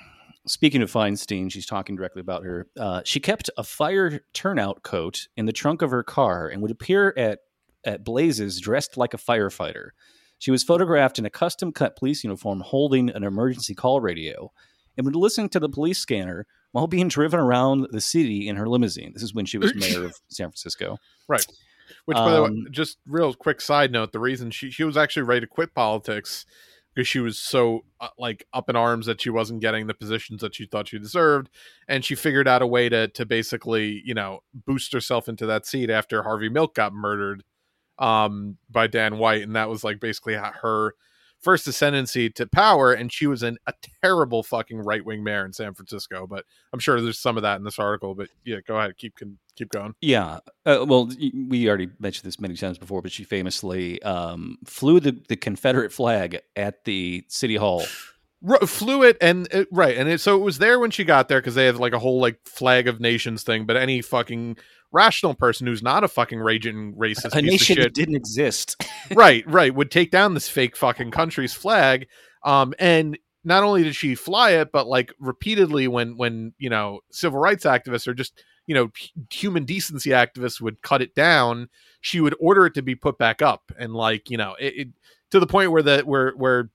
[0.46, 2.66] Speaking of Feinstein, she's talking directly about her.
[2.78, 6.70] Uh, she kept a fire turnout coat in the trunk of her car and would
[6.70, 7.40] appear at,
[7.84, 9.90] at blazes dressed like a firefighter.
[10.38, 14.50] She was photographed in a custom cut police uniform holding an emergency call radio
[14.96, 18.66] and would listen to the police scanner while being driven around the city in her
[18.66, 19.12] limousine.
[19.12, 20.96] This is when she was mayor of San Francisco.
[21.28, 21.44] Right.
[22.06, 24.96] Which, by the way, Um, just real quick side note: the reason she she was
[24.96, 26.46] actually ready to quit politics
[26.94, 30.40] because she was so uh, like up in arms that she wasn't getting the positions
[30.40, 31.48] that she thought she deserved,
[31.88, 35.66] and she figured out a way to to basically you know boost herself into that
[35.66, 37.44] seat after Harvey Milk got murdered
[37.98, 40.94] um by Dan White, and that was like basically her
[41.40, 43.72] first ascendancy to power and she was an, a
[44.02, 47.64] terrible fucking right-wing mayor in San Francisco but I'm sure there's some of that in
[47.64, 50.40] this article but yeah go ahead keep can keep going Yeah.
[50.64, 51.10] Uh, well,
[51.48, 55.92] we already mentioned this many times before, but she famously um, flew the, the Confederate
[55.92, 57.84] flag at the city hall.
[58.42, 61.28] Ru- flew it and it, right and it, so it was there when she got
[61.28, 64.56] there because they had like a whole like flag of nations thing but any fucking
[64.92, 68.82] rational person who's not a fucking raging racist A nation that didn't exist.
[69.14, 72.06] right right would take down this fake fucking country's flag
[72.44, 77.00] um and not only did she fly it but like repeatedly when when you know
[77.10, 78.88] civil rights activists or just you know
[79.32, 81.68] human decency activists would cut it down
[82.00, 84.88] she would order it to be put back up and like you know it, it
[85.30, 86.70] to the point where the where where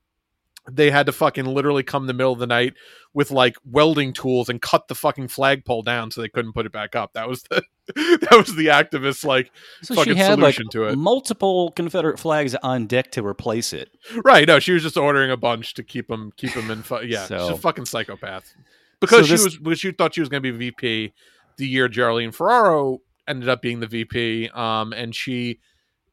[0.70, 2.74] they had to fucking literally come in the middle of the night
[3.14, 6.72] with like welding tools and cut the fucking flagpole down so they couldn't put it
[6.72, 7.12] back up.
[7.14, 7.62] That was the
[7.94, 9.50] that was the activist like
[9.82, 10.96] So Fucking she had like solution to it.
[10.96, 13.90] multiple Confederate flags on deck to replace it.
[14.24, 14.46] right.
[14.46, 16.82] No, she was just ordering a bunch to keep them keep them in.
[16.82, 18.52] Fu- yeah, she's a fucking psychopath
[19.00, 21.12] because So this- she was because she thought she was going to be VP
[21.58, 22.98] the year Geraldine Ferraro
[23.28, 24.48] ended up being the VP.
[24.50, 25.60] Um, and she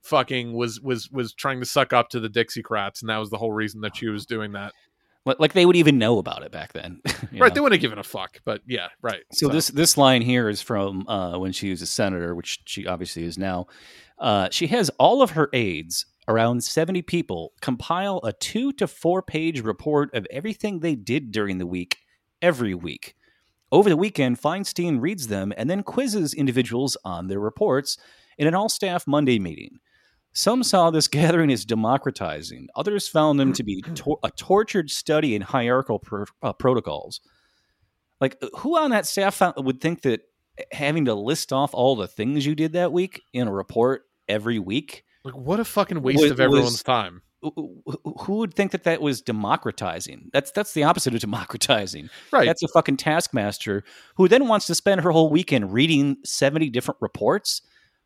[0.03, 3.37] fucking was was was trying to suck up to the Dixiecrats, and that was the
[3.37, 4.73] whole reason that she was doing that.
[5.25, 6.99] Like, they would even know about it back then.
[7.05, 7.31] right.
[7.31, 7.49] know?
[7.49, 9.21] They wouldn't have given a fuck, but yeah, right.
[9.31, 12.85] So, this this line here is from uh, when she was a senator, which she
[12.85, 13.67] obviously is now.
[14.19, 19.21] Uh, she has all of her aides, around seventy people, compile a two to four
[19.21, 21.99] page report of everything they did during the week,
[22.41, 23.15] every week.
[23.71, 27.97] Over the weekend, Feinstein reads them and then quizzes individuals on their reports
[28.37, 29.79] in an all staff Monday meeting.
[30.33, 32.67] Some saw this gathering as democratizing.
[32.75, 36.01] Others found them to be tor- a tortured study in hierarchical
[36.41, 37.21] uh, protocols.
[38.21, 40.21] Like, who on that staff found, would think that
[40.71, 44.59] having to list off all the things you did that week in a report every
[44.59, 47.21] week, like what a fucking waste Was- of everyone's was- time.
[47.41, 50.29] who would think that that was democratizing?
[50.31, 52.09] That's that's the opposite of democratizing.
[52.31, 52.45] Right.
[52.45, 53.83] That's a fucking taskmaster
[54.15, 57.61] who then wants to spend her whole weekend reading seventy different reports.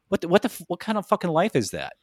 [0.08, 1.94] What the, what the what kind of fucking life is that?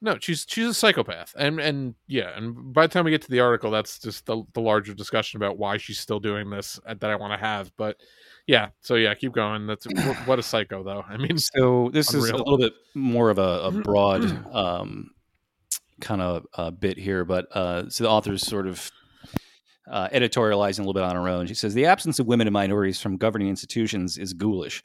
[0.00, 3.30] No, she's she's a psychopath, and and yeah, and by the time we get to
[3.30, 6.94] the article, that's just the the larger discussion about why she's still doing this uh,
[7.00, 7.72] that I want to have.
[7.76, 7.96] But
[8.46, 9.66] yeah, so yeah, keep going.
[9.66, 9.86] That's
[10.26, 11.04] what, a psycho, though.
[11.06, 15.10] I mean, So this is a little bit more of a, a broad um,
[16.00, 18.90] kind of uh, bit here, but uh, so the author's sort of
[19.90, 21.46] uh, editorializing a little bit on her own.
[21.46, 24.82] She says the absence of women and minorities from governing institutions is ghoulish,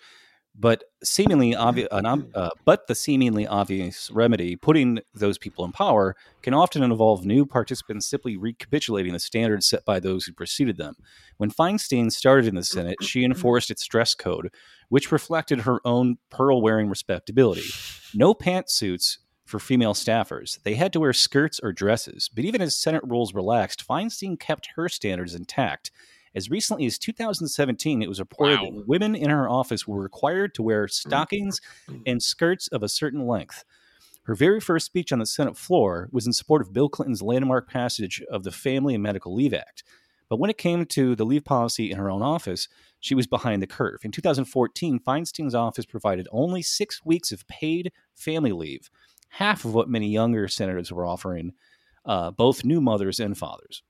[0.55, 1.87] but seemingly obvious.
[1.91, 7.45] Uh, but the seemingly obvious remedy, putting those people in power, can often involve new
[7.45, 10.95] participants simply recapitulating the standards set by those who preceded them.
[11.37, 14.51] When Feinstein started in the Senate, she enforced its dress code,
[14.89, 17.65] which reflected her own pearl-wearing respectability.
[18.13, 20.61] No pantsuits for female staffers.
[20.63, 22.29] They had to wear skirts or dresses.
[22.33, 25.91] But even as Senate rules relaxed, Feinstein kept her standards intact.
[26.35, 28.65] As recently as 2017, it was reported Wow.
[28.71, 31.61] that women in her office were required to wear stockings
[32.07, 33.63] and skirts of a certain length.
[34.23, 37.69] Her very first speech on the Senate floor was in support of Bill Clinton's landmark
[37.69, 39.83] passage of the Family and Medical Leave Act.
[40.29, 42.67] But when it came to the leave policy in her own office,
[42.99, 43.99] she was behind the curve.
[44.03, 48.89] In 2014, Feinstein's office provided only six weeks of paid family leave,
[49.29, 51.53] half of what many younger senators were offering,
[52.05, 53.83] uh, both new mothers and fathers.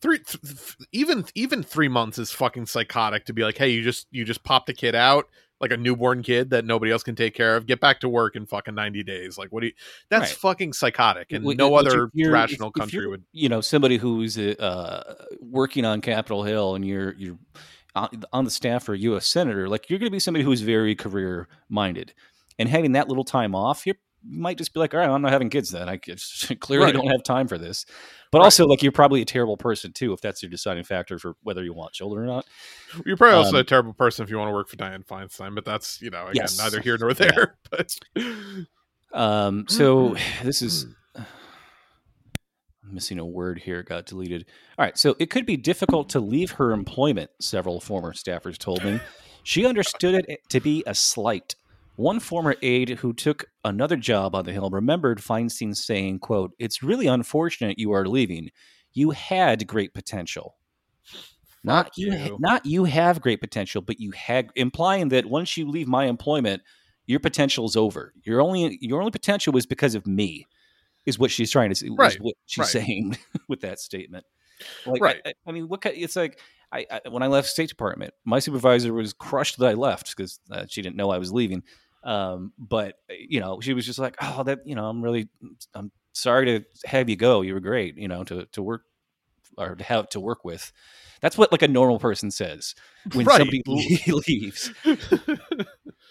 [0.00, 4.06] Three th- even even three months is fucking psychotic to be like, hey, you just
[4.10, 5.28] you just popped a kid out.
[5.60, 7.64] like a newborn kid that nobody else can take care of.
[7.64, 9.38] Get back to work in fucking ninety days.
[9.38, 9.72] Like, what do you?
[10.10, 10.38] That's Right.
[10.38, 13.22] fucking psychotic, and Wh- no other rational if- if country you're, would.
[13.32, 17.38] You know, somebody who's uh, working on Capitol Hill, and you're you're
[18.32, 19.26] on the staff for a U.S.
[19.28, 19.68] senator.
[19.68, 22.12] Like you're going to be somebody who's very career minded,
[22.58, 25.22] and having that little time off, you're, you might just be like, all right, I'm
[25.22, 25.88] not having kids then.
[25.88, 25.96] I
[26.60, 26.94] clearly Right.
[26.94, 27.84] don't have time for this.
[28.32, 28.44] But Right.
[28.44, 31.62] also, like you're probably a terrible person too if that's your deciding factor for whether
[31.62, 32.46] you want children or not.
[33.06, 35.54] You're probably also um, a terrible person if you want to work for Dianne Feinstein,
[35.54, 36.58] but that's you know again Yes.
[36.58, 37.32] neither here nor Yeah.
[37.32, 37.58] there.
[37.70, 37.96] But
[39.12, 41.26] Um, so this is I'm
[42.94, 43.80] missing a word here.
[43.80, 44.46] It got deleted.
[44.78, 44.98] All right.
[44.98, 49.00] So it could be difficult to leave her employment, several former staffers told me.
[49.42, 51.54] She understood it to be a slight.
[51.96, 56.82] One former aide who took another job on the Hill remembered Feinstein saying, quote, It's
[56.82, 58.50] really unfortunate you are leaving.
[58.92, 60.56] You had great potential.
[61.62, 62.36] Not you, you.
[62.40, 66.62] not you have great potential, but you had implying that once you leave my employment,
[67.06, 68.12] your potential is over.
[68.22, 70.46] Your only your only potential was because of me,
[71.06, 71.88] is what she's trying to say.
[71.90, 72.68] Right, what she's right.
[72.68, 74.26] saying with that statement.
[74.84, 75.20] Like, Right.
[75.24, 76.38] I, I mean, what it's like.
[76.70, 80.40] I, I when I left State Department, my supervisor was crushed that I left because
[80.50, 81.62] uh, she didn't know I was leaving.
[82.04, 85.28] Um, but you know, she was just like, "Oh, that you know, I'm really,
[85.74, 87.40] I'm sorry to have you go.
[87.40, 88.82] You were great, you know, to to work
[89.56, 90.72] or to have to work with."
[91.20, 92.74] That's what like a normal person says
[93.12, 93.38] when Right.
[93.38, 93.62] somebody
[94.28, 94.72] leaves.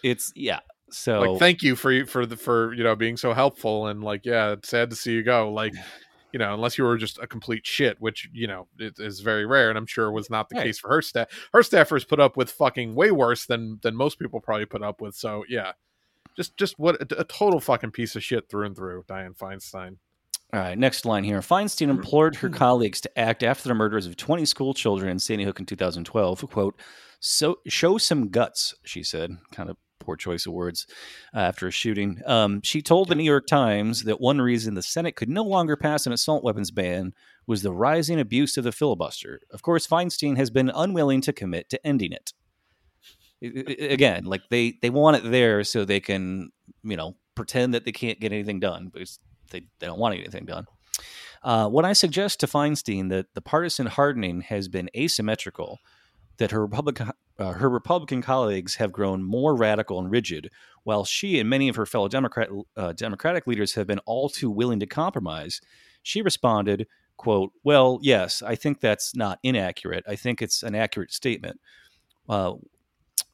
[0.04, 0.60] It's yeah.
[0.92, 4.04] So like, thank you for you for the for you know being so helpful and
[4.04, 5.52] like yeah, it's sad to see you go.
[5.52, 5.74] Like
[6.34, 9.46] you know, unless you were just a complete shit, which you know it is very
[9.46, 10.66] rare, and I'm sure was not the Right.
[10.66, 11.28] case for her staff.
[11.54, 15.00] Her staffers put up with fucking way worse than than most people probably put up
[15.00, 15.16] with.
[15.16, 15.74] So yeah,
[16.36, 19.04] just just what a, a total fucking piece of shit through and through.
[19.04, 19.98] Dianne Feinstein.
[20.54, 21.40] All right, next line here.
[21.40, 21.98] Feinstein mm-hmm.
[21.98, 25.60] implored her colleagues to act after the murders of 20 school children in Sandy Hook
[25.60, 26.48] in 2012.
[26.50, 26.80] Quote,
[27.20, 29.38] so show some guts, she said.
[29.52, 30.86] Kind of poor choice of words
[31.34, 32.22] uh, after a shooting.
[32.26, 35.76] Um, she told the New York Times that one reason the Senate could no longer
[35.76, 37.14] pass an assault weapons ban
[37.48, 39.42] was the rising abuse of the filibuster.
[39.52, 42.34] Of course, Feinstein has been unwilling to commit to ending it.
[43.44, 46.52] I- I- Again, like they, they want it there so they can,
[46.84, 49.20] you know, pretend that they can't get anything done because
[49.52, 50.66] they, they don't want anything done.
[51.44, 55.80] Uh, when I suggest to Feinstein that the partisan hardening has been asymmetrical,
[56.38, 60.50] that her Republican uh, her Republican colleagues have grown more radical and rigid,
[60.84, 64.50] while she and many of her fellow Democrat uh, Democratic leaders have been all too
[64.50, 65.62] willing to compromise,
[66.04, 70.04] she responded, "quote Well, yes, I think that's not inaccurate.
[70.08, 71.60] I think it's an accurate statement.
[72.30, 72.54] Uh,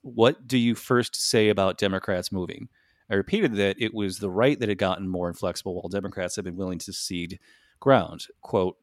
[0.02, 2.70] what do you first say about Democrats moving?"
[3.10, 6.46] I repeated that it was the right that had gotten more inflexible, while Democrats have
[6.46, 7.40] been willing to cede
[7.80, 8.28] ground.
[8.42, 8.78] Quote,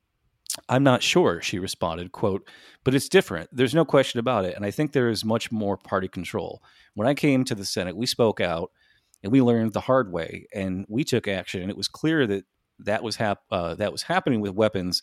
[0.69, 2.49] I'm not sure, she responded, quote,
[2.85, 3.51] but it's different.
[3.53, 4.57] There's no question about it.
[4.57, 6.63] And I think there is much more party control.
[6.95, 8.71] When I came to the Senate, we spoke out
[9.23, 11.61] and we learned the hard way and we took action.
[11.61, 12.45] And it was clear that
[12.81, 15.03] that was, hap- uh, that was happening with weapons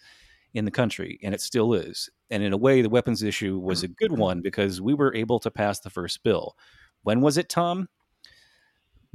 [0.53, 2.09] in the country, and it still is.
[2.29, 5.39] And in a way, the weapons issue was a good one because we were able
[5.39, 6.55] to pass the first bill.
[7.01, 7.89] When was it, Tom?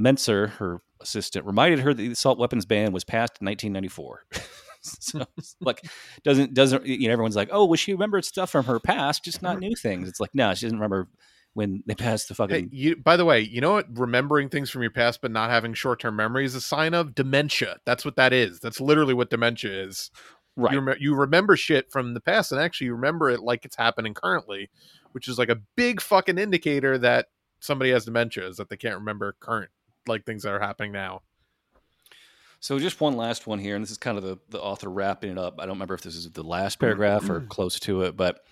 [0.00, 4.24] Mentzer, her assistant, reminded her that the assault weapons ban was passed in 1994.
[5.01, 5.27] so
[5.61, 5.85] like
[6.24, 9.42] doesn't doesn't you know everyone's like oh well she remembered stuff from her past just
[9.42, 11.09] not new things it's like no she doesn't remember
[11.55, 13.87] when they passed the fucking Hey, you, by the way, you know what?
[13.98, 17.16] Remembering things from your past but not having short term memory is a sign of
[17.16, 17.79] dementia.
[17.85, 18.61] That's what that is.
[18.61, 20.12] That's literally what dementia is.
[20.55, 23.64] right You, rem- you remember shit from the past and actually you remember it like
[23.64, 24.70] it's happening currently,
[25.12, 27.27] which is like a big fucking indicator that
[27.59, 29.70] somebody has dementia is that they can't remember current
[30.07, 31.22] like things that are happening now.
[32.60, 35.32] So just one last one here and this is kind of the, the author wrapping
[35.32, 35.54] it up.
[35.58, 38.44] I don't remember if this is the last paragraph or close to it but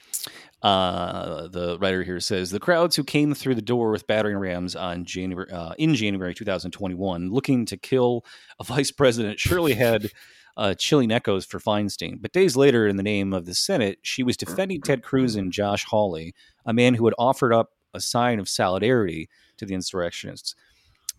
[0.62, 4.74] uh, the writer here says the crowds who came through the door with battering rams
[4.74, 8.24] on January uh, in January 2021, looking to kill
[8.58, 10.10] a vice president, surely had
[10.56, 12.20] uh, chilling echoes for Feinstein.
[12.20, 15.52] But days later, in the name of the Senate, she was defending Ted Cruz and
[15.52, 20.54] Josh Hawley, a man who had offered up a sign of solidarity to the insurrectionists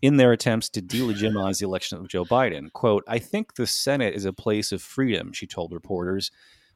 [0.00, 2.72] in their attempts to delegitimize the election of Joe Biden.
[2.72, 6.30] Quote, I think the Senate is a place of freedom, she told reporters.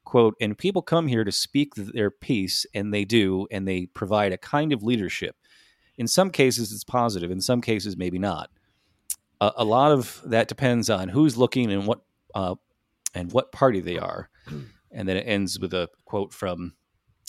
[0.04, 4.32] Quote, and people come here to speak their piece, and they do, and they provide
[4.32, 5.36] a kind of leadership.
[5.96, 7.30] In some cases, it's positive.
[7.30, 8.50] In some cases, maybe not.
[9.40, 12.54] A, lot of that depends on who's looking and what uh,
[13.12, 14.30] and what party they are.
[14.92, 16.74] And then it ends with a quote from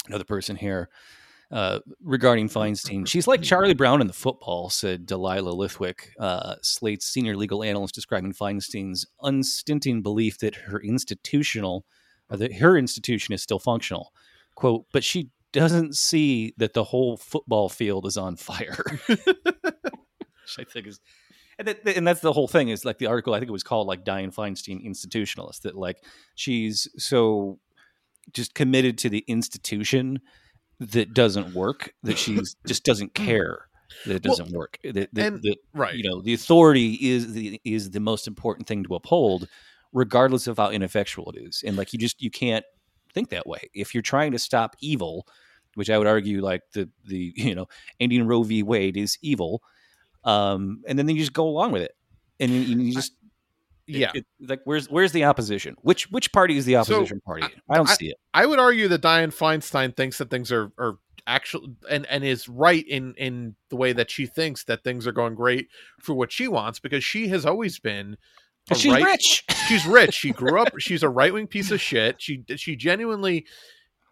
[0.08, 0.90] another person here
[1.54, 3.08] uh, regarding Feinstein.
[3.08, 7.94] She's like Charlie Brown in the football, said Delilah Lithwick, uh, Slate's senior legal analyst,
[7.94, 11.86] describing Feinstein's unstinting belief that her institutional,
[12.32, 14.12] uh, that her institution is still functional.
[14.56, 18.84] Quote, but she doesn't see that the whole football field is on fire.
[19.08, 19.20] Which
[20.58, 21.00] I think is,
[21.60, 22.70] and, that, and that's the whole thing.
[22.70, 23.36] Is like the article.
[23.36, 25.62] I think it was called like Dianne Feinstein institutionalist.
[25.62, 25.98] That like
[26.34, 27.60] she's so
[28.32, 30.20] just committed to the institution
[30.92, 33.68] that doesn't work that she just doesn't care
[34.06, 34.78] that it doesn't work.
[34.84, 35.96] That, that, and- that right.
[35.96, 39.48] you know the authority is the is the most important thing to uphold
[39.92, 42.66] regardless of how ineffectual it is and like you just you can't
[43.14, 45.28] think that way if you're trying to stop evil
[45.76, 47.68] which i would argue like the the you know
[48.00, 49.62] indian roe v wade is evil
[50.24, 51.96] um and then you just go along with it
[52.40, 53.14] and you, you just
[53.88, 54.12] it- yeah.
[54.14, 57.90] it- like where's where's the opposition which which party is the opposition party i, don't
[57.90, 61.76] I- see it I would argue that Dianne Feinstein thinks that things are are actually
[61.90, 65.36] and and is right in in the way that she thinks that things are going
[65.36, 65.68] great
[66.02, 68.18] for what she wants because she has always been
[68.76, 70.14] she's right- rich she's rich.
[70.14, 70.74] She grew up.
[70.80, 72.22] She's a right wing piece of shit.
[72.22, 73.46] She she genuinely,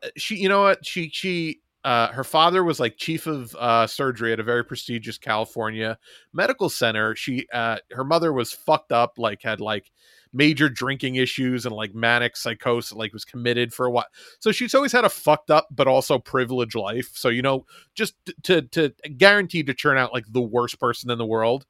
[0.03, 3.87] uh, she you know what she she uh her father was like chief of uh
[3.87, 5.97] surgery at a very prestigious California
[6.33, 7.15] medical center.
[7.15, 9.91] She uh her mother was fucked up, like had like
[10.33, 14.05] major drinking issues and like manic psychosis, like was committed for a while.
[14.39, 17.11] So she's always had a fucked up but also privileged life.
[17.13, 17.65] So you know,
[17.95, 21.65] just to to guaranteed to turn out like the worst person in the world.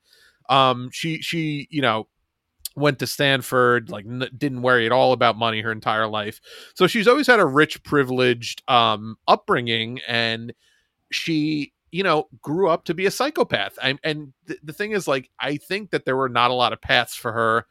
[0.49, 2.07] Um, she she you know
[2.75, 6.39] went to Stanford, like n- didn't worry at all about money her entire life.
[6.75, 10.53] So she's always had a rich, privileged um, upbringing, and
[11.11, 13.77] she, you know, grew up to be a psychopath.
[13.81, 16.73] I, and th- the thing is, like, I think that there were not a lot
[16.73, 17.65] of paths for her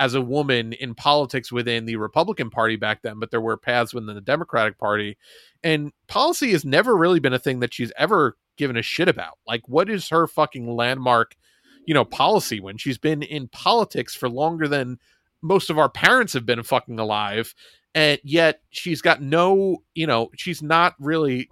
[0.00, 3.92] as a woman in politics within the Republican Party back then, but there were paths
[3.92, 5.18] within the Democratic Party.
[5.62, 9.38] And policy has never really been a thing that she's ever given a shit about.
[9.46, 11.36] Like, what is her fucking landmark?
[11.90, 14.96] You know policy when she's been in politics for longer than
[15.42, 17.52] most of our parents have been fucking alive
[17.96, 21.48] and yet she's got no you know she's not really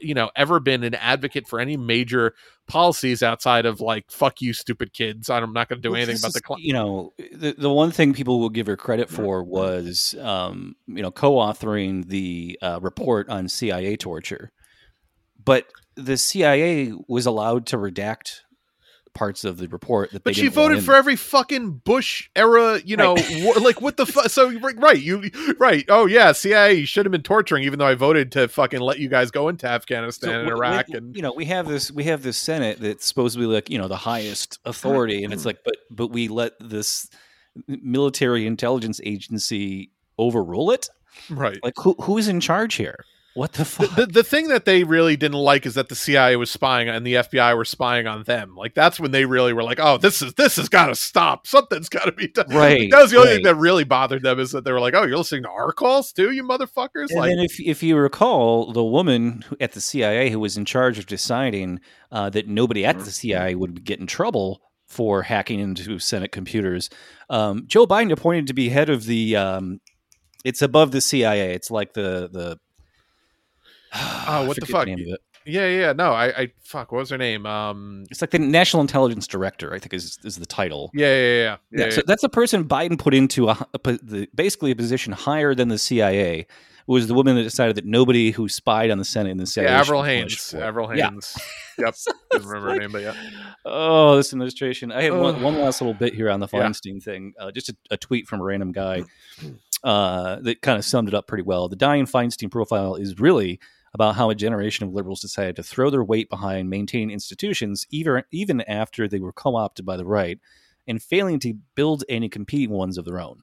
[0.00, 2.34] you know ever been an advocate for any major
[2.66, 6.18] policies outside of like fuck you stupid kids i'm not going to do Well, anything
[6.18, 9.08] about the is- cl- you know the, the one thing people will give her credit
[9.08, 14.50] for was um, you know co-authoring the uh, report on CIA torture,
[15.44, 18.40] but the CIA was allowed to redact
[19.16, 22.28] parts of the report that they but she didn't voted in for every fucking Bush
[22.36, 24.28] era, you know, wa- like what the fuck?
[24.28, 25.84] So right, you right?
[25.88, 29.08] Oh yeah, CIA should have been torturing, even though I voted to fucking let you
[29.08, 32.04] guys go into Afghanistan and we- we- Iraq, and you know we have this we
[32.04, 35.42] have this Senate that's supposed to be like you know the highest authority, and it's
[35.42, 35.46] mm.
[35.46, 37.08] like but but we let this
[37.66, 40.88] military intelligence agency overrule it.
[41.30, 41.58] right.
[41.62, 43.04] Like who who's in charge here?
[43.36, 43.94] What the the, fuck?
[43.96, 47.06] the, the thing that they really didn't like is that the CIA was spying and
[47.06, 48.54] the FBI were spying on them.
[48.56, 51.46] Like that's when they really were like, "Oh, this is this has got to stop.
[51.46, 54.22] Something's got to be done." Right, Like, that was the only thing that really bothered
[54.22, 57.10] them is that they were like, "Oh, you're listening to our calls too, you motherfuckers!"
[57.10, 60.56] And like, then, if if you recall, the woman who- at the CIA who was
[60.56, 61.80] in charge of deciding
[62.10, 66.88] uh, that nobody at the CIA would get in trouble for hacking into Senate computers,
[67.28, 69.36] um, Joe Biden appointed to be head of the.
[69.36, 69.80] Um,
[70.44, 71.52] it's above the CIA.
[71.52, 72.58] It's like the the.
[74.28, 74.88] Oh, what the fuck?
[74.88, 75.20] it.
[75.44, 77.46] yeah, yeah, no, I, I, fuck, what was her name?
[77.46, 79.72] Um, It's like the National Intelligence Director.
[79.74, 80.90] I think is is the title.
[80.94, 81.56] yeah, yeah, yeah, yeah.
[81.70, 85.12] Yeah, yeah, so that's the person Biden put into a, a the, basically a position
[85.12, 86.46] higher than the CIA.
[86.88, 89.46] It was the woman that decided that nobody who spied on the Senate in the
[89.46, 89.66] CIA.
[89.66, 90.54] yeah, Avril Haines.
[90.54, 90.88] Avril.
[90.88, 91.36] Haines.
[91.78, 93.14] Yep, So didn't remember like- her name, but yeah.
[93.66, 94.90] Oh, this administration.
[94.92, 96.46] I had one, one last little bit here on the.
[96.48, 97.34] Feinstein thing.
[97.38, 99.02] Uh, just a, a tweet from a random guy
[99.84, 101.68] uh, that kind of summed it up pretty well.
[101.68, 103.60] The Dianne Feinstein profile is really
[103.96, 108.22] about how a generation of liberals decided to throw their weight behind maintaining institutions, even
[108.30, 110.38] even after they were co-opted by the right,
[110.86, 113.40] and failing to build any competing ones of their own.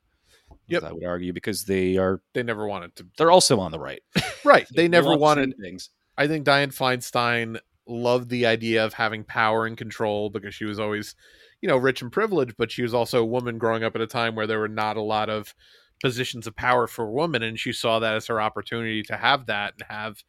[0.67, 0.83] Yep.
[0.83, 3.07] I would argue because they are They never wanted to.
[3.17, 4.03] they're also on the right.
[4.45, 5.89] Right, they never want wanted things.
[6.17, 10.79] I think Dianne Feinstein loved the idea of having power and control because she was
[10.79, 11.15] always,
[11.61, 14.07] you know, rich and privileged, but she was also a woman growing up at a
[14.07, 15.55] time where there were not a lot of
[16.03, 19.73] positions of power for women and she saw that as her opportunity to have that
[19.79, 20.21] and have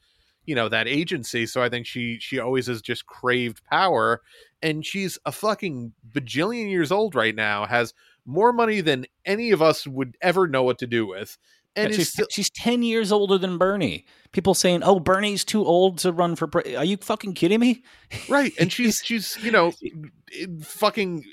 [0.47, 4.20] you know that agency so i think she she always has just craved power
[4.62, 7.95] and she's a fucking bajillion years old right now has
[8.26, 11.38] more money than any of us would ever know what to do with
[11.76, 14.07] and Yeah, she's, still, she's 10 years older than Bernie.
[14.32, 16.76] People saying, oh, Bernie's too old to run for pre-.
[16.76, 17.82] Are you fucking kidding me?
[18.28, 19.72] right and she's she's you know
[20.32, 21.24] eh, fucking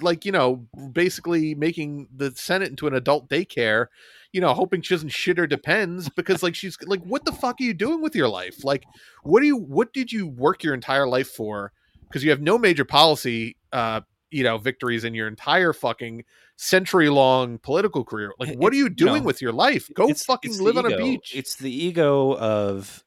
[0.00, 3.86] like you know basically making the senate into an adult daycare
[4.32, 7.60] you know hoping she doesn't shit her depends because like she's like what the fuck
[7.60, 8.64] are you doing with your life?
[8.64, 8.84] Like
[9.22, 11.72] what do you what did you work your entire life for?
[12.02, 16.24] Because you have no major policy uh you know victories in your entire fucking
[16.56, 18.32] century long political career.
[18.38, 19.90] Like what are you doing with your life?
[19.94, 21.32] Go It's- fucking it's live on a beach.
[21.34, 23.04] It's the ego of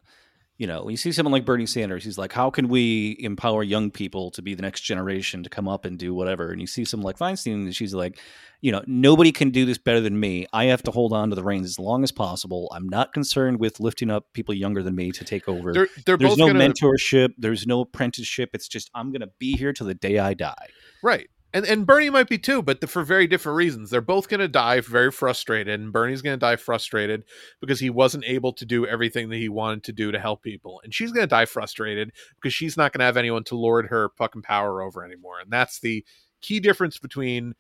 [0.57, 3.61] you know, when you see someone like Bernie Sanders, he's like, how can we empower
[3.61, 6.51] young people to be the next generation to come up and do whatever?
[6.51, 8.19] And you see someone like Feinstein, and she's like,
[8.61, 10.47] you know, nobody can do this better than me.
[10.53, 12.71] I have to hold on to the reins as long as possible.
[12.73, 15.73] I'm not concerned with lifting up people younger than me to take over.
[15.73, 17.33] They're they're there's no gonna mentorship.
[17.37, 18.51] There's no apprenticeship.
[18.53, 20.67] It's just I'm going to be here till the day I die.
[21.03, 21.29] right.
[21.55, 23.89] And and Bernie might be too, but the, for very different reasons.
[23.89, 27.23] They're both going to die very frustrated, and Bernie's going to die frustrated
[27.61, 30.81] because he wasn't able to do everything that he wanted to do to help people,
[30.83, 33.87] and she's going to die frustrated because she's not going to have anyone to lord
[33.87, 35.39] her fucking power over anymore.
[35.39, 36.03] And that's the
[36.41, 37.53] key difference between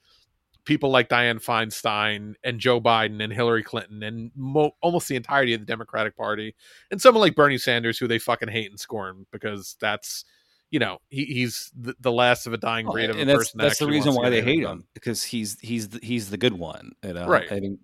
[0.65, 5.53] people like Dianne Feinstein and Joe Biden and Hillary Clinton and mo- almost the entirety
[5.53, 6.53] of the Democratic Party,
[6.91, 10.25] and someone like Bernie Sanders, who they fucking hate and scorn because that's
[10.71, 13.51] you know he, he's the, the last of a dying breed of a and that's
[13.53, 14.77] that's the reason why they hate done.
[14.77, 16.93] him because he's he's the, he's the good one.
[17.03, 17.27] You know?
[17.27, 17.51] Right.
[17.51, 17.79] I mean,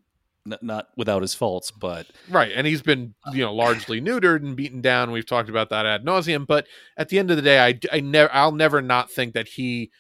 [0.45, 4.55] not without his faults, but Right, and he's been uh, you know largely neutered and
[4.55, 5.11] beaten down.
[5.11, 6.47] We've talked about that ad nauseum.
[6.47, 6.67] But
[6.97, 9.91] at the end of the day, I I never I'll never not think that he,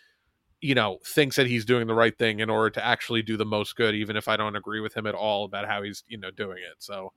[0.59, 3.45] you know, thinks that he's doing the right thing in order to actually do the
[3.45, 6.17] most good, even if I don't agree with him at all about how he's you
[6.17, 6.77] know doing it.
[6.79, 7.13] So,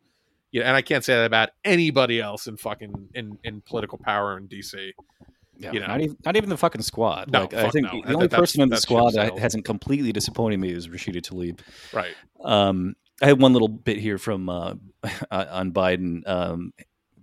[0.53, 4.37] yeah, and I can't say that about anybody else in fucking in in political power
[4.37, 4.93] in DC.
[5.57, 5.87] Yeah, You know.
[5.87, 7.31] not even not even the fucking squad.
[7.31, 8.03] No, like, I think no.
[8.03, 9.39] the only that's- person in the squad that sailed.
[9.41, 11.61] hasn't completely disappointed me is Rashida Tlaib.
[11.93, 12.15] Right.
[12.45, 14.75] Um, I had one little bit here from uh,
[15.31, 16.27] on Biden.
[16.29, 16.73] Um,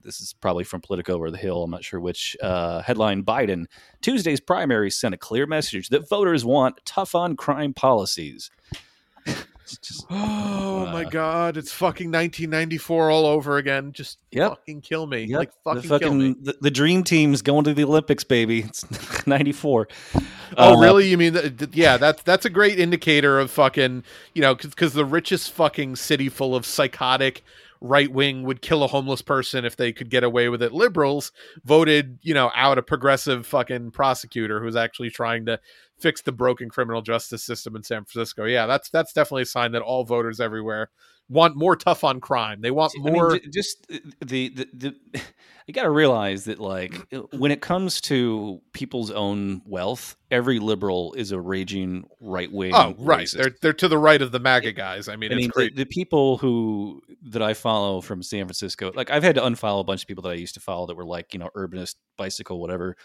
[0.04, 1.64] this is probably from Politico or The Hill.
[1.64, 2.36] I'm not sure which.
[2.42, 3.66] Uh, headline: Biden
[4.02, 8.50] Tuesday's primary sent a clear message that voters want tough on crime policies.
[9.74, 13.92] It's just- Oh my Uh, god, it's fucking 1994 all over again.
[13.94, 14.50] Just Yep.
[14.52, 15.24] fucking kill me.
[15.26, 16.36] Yep, Like fucking, the fucking kill me.
[16.42, 18.62] the, the dream team's going to the Olympics, baby.
[18.62, 18.86] It's
[19.28, 19.88] '94.
[20.58, 21.08] Oh, Uh, really?
[21.08, 21.74] You mean that?
[21.76, 24.04] Yeah, that's that's a great indicator of fucking
[24.34, 27.44] you know because the richest fucking city full of psychotic
[27.84, 30.72] right wing would kill a homeless person if they could get away with it.
[30.74, 31.32] Liberals
[31.64, 35.60] voted you know out a progressive fucking prosecutor who's actually trying to
[36.02, 38.46] fix the broken criminal justice system in San Francisco.
[38.46, 40.90] Yeah, that's that's definitely a sign that all voters everywhere
[41.32, 42.62] want more tough on crime.
[42.62, 43.40] They want I mean, more.
[43.52, 45.22] just uh, the the, the
[45.66, 50.60] you got to realize that like uh, when it comes to people's own wealth, every
[50.60, 52.74] liberal is a raging right wing.
[52.76, 53.30] oh, right.
[53.34, 55.08] They're they're to the right of the MAGA guys.
[55.08, 58.92] I mean, I it's mean, the, the people who that I follow from San Francisco,
[58.94, 60.96] like I've had to unfollow a bunch of people that I used to follow that
[60.96, 62.98] were like, you know, urbanist, bicycle, whatever,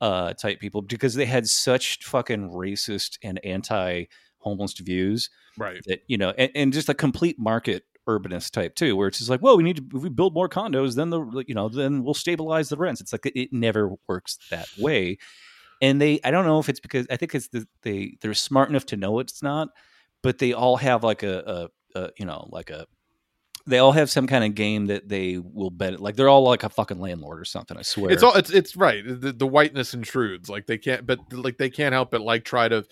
[0.00, 4.04] uh, type people because they had such fucking racist and anti
[4.38, 5.80] homeless views right.
[5.86, 9.30] that you know, and, and just a complete market urbanist type too, where it's just
[9.30, 12.04] like, well, we need to if we build more condos, then the you know, then
[12.04, 13.00] we'll stabilize the rents.
[13.00, 15.18] It's like it never works that way.
[15.82, 18.68] And they, I don't know if it's because I think it's the, they they're smart
[18.68, 19.68] enough to know it's not,
[20.22, 22.86] but they all have like a, a, a you know like a
[23.66, 26.64] they all have some kind of game that they will bet like they're all like
[26.64, 27.76] a fucking landlord or something.
[27.76, 28.10] I swear.
[28.10, 29.02] It's all it's it's right.
[29.06, 30.48] The, the whiteness intrudes.
[30.50, 32.84] Like they can't, but like they can't help but like try to,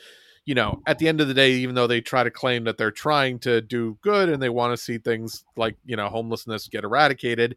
[0.46, 2.78] you know, at the end of the day, even though they try to claim that
[2.78, 6.68] they're trying to do good and they want to see things like you know homelessness
[6.68, 7.56] get eradicated,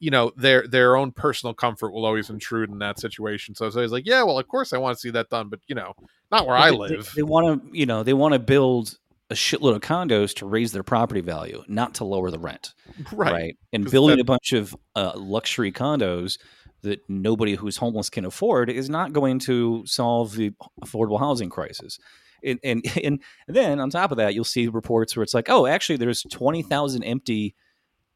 [0.00, 3.54] you know, their their own personal comfort will always intrude in that situation.
[3.54, 5.60] So it's always like, yeah, well, of course I want to see that done, but
[5.66, 5.94] you know,
[6.32, 7.12] not where I They- live.
[7.14, 8.98] They, want to, you know, they want to build
[9.30, 12.74] a shitload of condos to raise their property value, not to lower the rent.
[13.12, 13.32] right.
[13.32, 13.58] right?
[13.72, 16.38] And building that- a bunch of uh, luxury condos
[16.82, 20.52] that nobody who's homeless can afford is not going to solve the
[20.82, 21.98] affordable housing crisis.
[22.44, 25.66] And, and and then on top of that, you'll see reports where it's like, oh,
[25.66, 27.54] actually, there's twenty thousand empty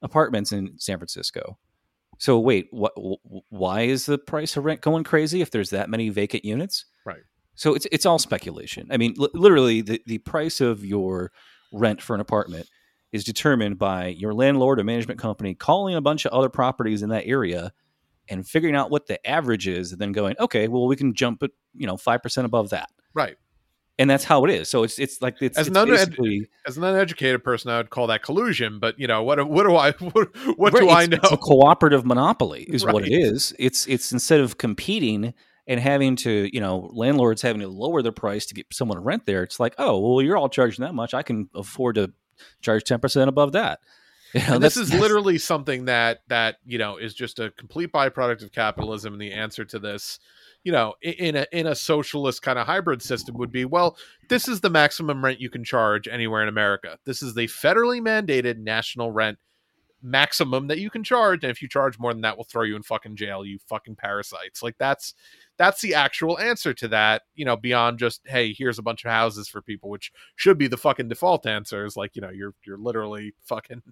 [0.02, 1.58] apartments in San Francisco.
[2.18, 2.92] So wait, what?
[3.48, 6.84] Why is the price of rent going crazy if there's that many vacant units?
[7.58, 7.62] Right.
[7.62, 8.88] So it's it's all speculation.
[8.90, 11.32] I mean, li- literally, the the price of your
[11.72, 12.68] rent for an apartment
[13.12, 17.08] is determined by your landlord or management company calling a bunch of other properties in
[17.10, 17.72] that area
[18.28, 21.42] and figuring out what the average is, and then going, okay, well, we can jump
[21.42, 23.36] it, you know, five percent above that, Right.
[23.98, 24.68] and that's how it is.
[24.68, 28.06] So it's it's like it's, As it's an As an uneducated person, I would call
[28.08, 28.78] that collusion.
[28.78, 30.28] But you know, what what do I what,
[30.58, 31.18] what Right, do I know?
[31.22, 33.54] It's a cooperative monopoly, is what it is.
[33.58, 35.32] It's it's instead of competing
[35.68, 39.02] and having to, you know, landlords having to lower their price to get someone to
[39.02, 39.44] rent there.
[39.44, 41.14] It's like, oh, well, you're all charging that much.
[41.14, 42.12] I can afford to
[42.62, 43.80] charge ten percent above that.
[44.34, 48.42] You know, this is literally something that that you know is just a complete byproduct
[48.42, 50.18] of capitalism and the answer to this
[50.64, 53.96] you know in a in a socialist kind of hybrid system would be well
[54.28, 58.02] this is the maximum rent you can charge anywhere in america this is the federally
[58.02, 59.38] mandated national rent
[60.02, 62.76] maximum that you can charge and if you charge more than that we'll throw you
[62.76, 65.14] in fucking jail you fucking parasites like that's
[65.58, 69.10] that's the actual answer to that you know beyond just hey here's a bunch of
[69.10, 72.54] houses for people which should be the fucking default answer is like you know you're
[72.64, 73.82] you're literally fucking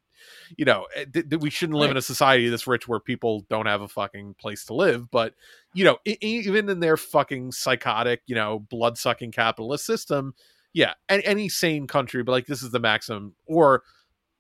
[0.57, 3.45] you know eh, th- th- we shouldn't live in a society this rich where people
[3.51, 5.35] don't have a fucking place to live but
[5.75, 10.35] you know e- even in their fucking psychotic you know blood sucking capitalist system
[10.73, 13.83] yeah any, any sane country but like this is the maximum or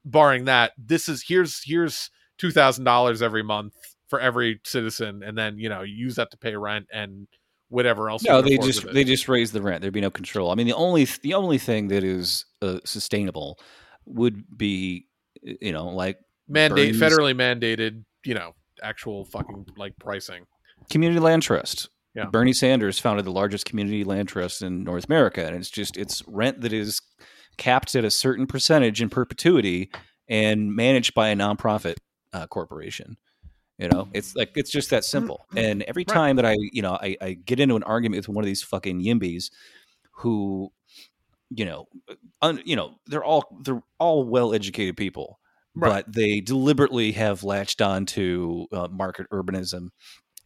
[0.04, 3.74] barring that this is here's here's two thousand dollars every month
[4.08, 7.26] for every citizen and then you know use that to pay rent and
[7.68, 9.80] whatever else No, they just they just raise the rent.
[9.80, 10.50] There'd be no control.
[10.50, 13.58] I mean, the only the only thing that is uh, sustainable
[14.04, 15.06] would be
[15.42, 20.44] you know like mandate Bernie's- federally mandated you know actual fucking like pricing
[20.90, 21.88] community land trust.
[22.14, 22.26] Yeah.
[22.26, 26.22] Bernie Sanders founded the largest community land trust in North America, and it's just it's
[26.26, 27.02] rent that is
[27.58, 29.90] capped at a certain percentage in perpetuity
[30.28, 31.96] and managed by a nonprofit
[32.32, 33.16] uh, corporation.
[33.78, 35.46] You know, it's like it's just that simple.
[35.54, 36.14] And every Right.
[36.14, 38.62] time that I, you know, I, I get into an argument with one of these
[38.62, 39.50] fucking yimbies,
[40.12, 40.72] who,
[41.50, 41.86] you know,
[42.40, 45.38] un, you know, they're all they're all well educated people,
[45.74, 46.04] Right.
[46.06, 49.88] but they deliberately have latched on to uh, market urbanism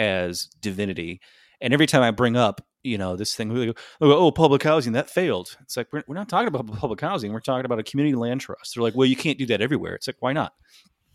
[0.00, 1.20] as divinity.
[1.60, 5.10] And every time I bring up, you know, this thing, go, oh, public housing, that
[5.10, 5.56] failed.
[5.60, 7.32] It's like, we're, we're not talking about public housing.
[7.32, 8.74] We're talking about a community land trust.
[8.74, 9.94] They're like, well, you can't do that everywhere.
[9.94, 10.54] It's like, why not?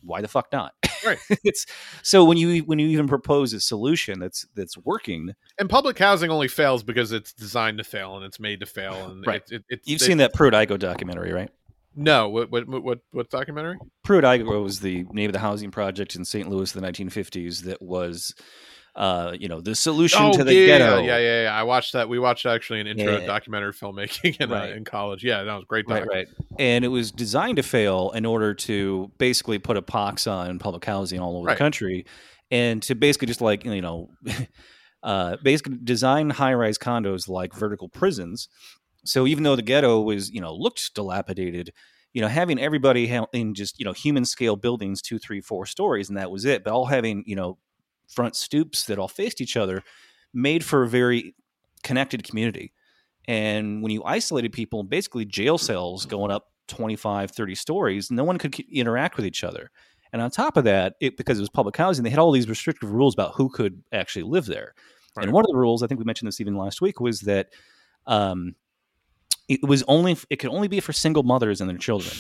[0.02, 0.74] Why the fuck not?
[1.06, 1.20] Right.
[1.44, 1.66] it's
[2.02, 6.32] so when you when you even propose a solution that's that's working, and public housing
[6.32, 9.44] only fails because it's designed to fail and it's made to fail and Right.
[9.50, 11.50] it, it, it's you've it- seen that Pruitt-Igoe documentary, right?
[11.98, 16.26] no what what what what documentary Pruitt-Igoe was the name of the housing project in
[16.26, 16.50] St.
[16.50, 18.36] Louis in the 1950s that was,
[18.96, 21.02] uh, you know, the solution to the yeah, ghetto.
[21.04, 23.26] yeah yeah yeah i watched that we watched actually an intro Yeah.
[23.26, 24.72] documentary filmmaking in, Right.
[24.72, 26.28] uh, in college yeah that was great Right, right.
[26.58, 30.86] And it was designed to fail in order to basically put a pox on public
[30.86, 31.56] housing all over Right.
[31.56, 32.06] the country
[32.52, 34.12] and to basically just like, you know,
[35.04, 38.48] uh, basically design high rise condos like vertical prisons.
[39.04, 41.72] So even though the ghetto was, you know, looked dilapidated,
[42.14, 45.66] you know, having everybody ha- in just, you know, human scale buildings, two, three, four
[45.66, 47.58] stories, and that was it, but all having, you know,
[48.08, 49.84] front stoops that all faced each other
[50.34, 51.36] made for a very
[51.84, 52.74] connected community.
[53.28, 58.38] And when you isolated people, basically jail cells going up 25, 30 stories, no one
[58.38, 59.72] could interact with each other.
[60.14, 62.48] And on top of that, it, because it was public housing, they had all these
[62.48, 64.74] restrictive rules about who could actually live there.
[65.16, 65.24] Right.
[65.24, 67.50] And one of the rules, I think we mentioned this even last week, was that
[68.06, 68.56] um,
[69.48, 72.16] it was only it could only be for single mothers and their children.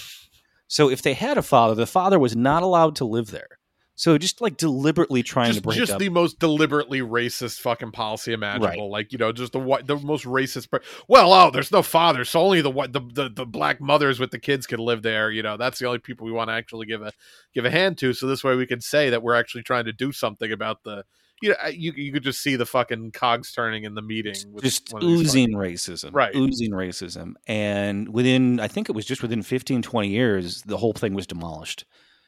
[0.68, 3.60] So if they had a father, the father was not allowed to live there.
[3.98, 6.00] So just like deliberately trying just, to break just up.
[6.00, 8.92] the most deliberately racist fucking policy imaginable.
[8.92, 10.70] Like you know, just the white, the most racist.
[10.70, 14.32] Per- well, oh, there's no fathers, so only the the, the the black mothers with
[14.32, 15.32] the kids can live there.
[15.32, 17.14] You know, that's the only people we want to actually give a
[17.54, 18.14] give a hand to.
[18.14, 21.06] So this way, we can say that we're actually trying to do something about the.
[21.42, 24.36] You know, you you could just see the fucking cogs turning in the meeting.
[24.52, 26.34] With just one of these oozing racism Right.
[26.36, 30.94] oozing racism and within i think it was just within 15 20 years the whole
[30.94, 31.84] thing was demolished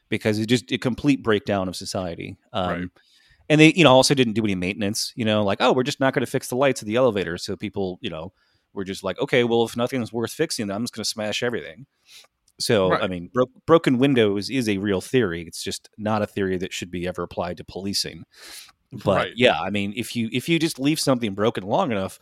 [0.09, 2.87] because it just a complete breakdown of society um, Right.
[3.49, 5.99] and they you know also didn't do any maintenance you know like oh we're just
[5.99, 8.31] not going to fix the lights of the elevator so people you know
[8.73, 11.41] were just like okay well if nothing's worth fixing then i'm just going to smash
[11.43, 11.85] everything
[12.59, 13.03] so Right.
[13.03, 16.73] i mean bro- broken windows is a real theory it's just not a theory that
[16.73, 18.23] should be ever applied to policing
[18.91, 19.33] but Right.
[19.35, 22.19] yeah i mean if you if you just leave something broken long enough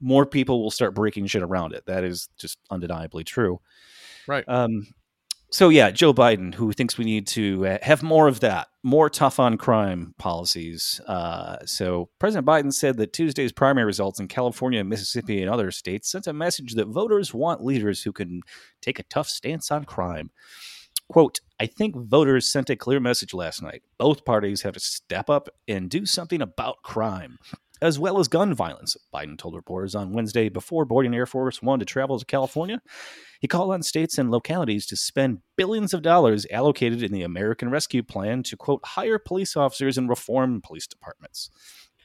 [0.00, 3.60] more people will start breaking shit around it that is just undeniably true
[4.26, 4.44] Right.
[4.48, 4.86] um
[5.50, 9.10] so yeah joe biden who thinks we need to uh, have more of that more
[9.10, 11.00] tough on crime policies.
[11.08, 16.10] Uh, so president biden said that tuesday's primary results in california mississippi and other states
[16.10, 18.42] sent a message that voters want leaders who can
[18.80, 20.30] take a tough stance on crime.
[21.08, 23.82] Quote, I think voters sent a clear message last night.
[23.96, 27.38] Both parties have to step up and do something about crime,
[27.82, 31.78] as well as gun violence, Biden told reporters on Wednesday before boarding Air Force One
[31.78, 32.80] to travel to California.
[33.40, 37.70] He called on states and localities to spend billions of dollars allocated in the American
[37.70, 41.50] Rescue Plan to, quote, hire police officers and reform police departments.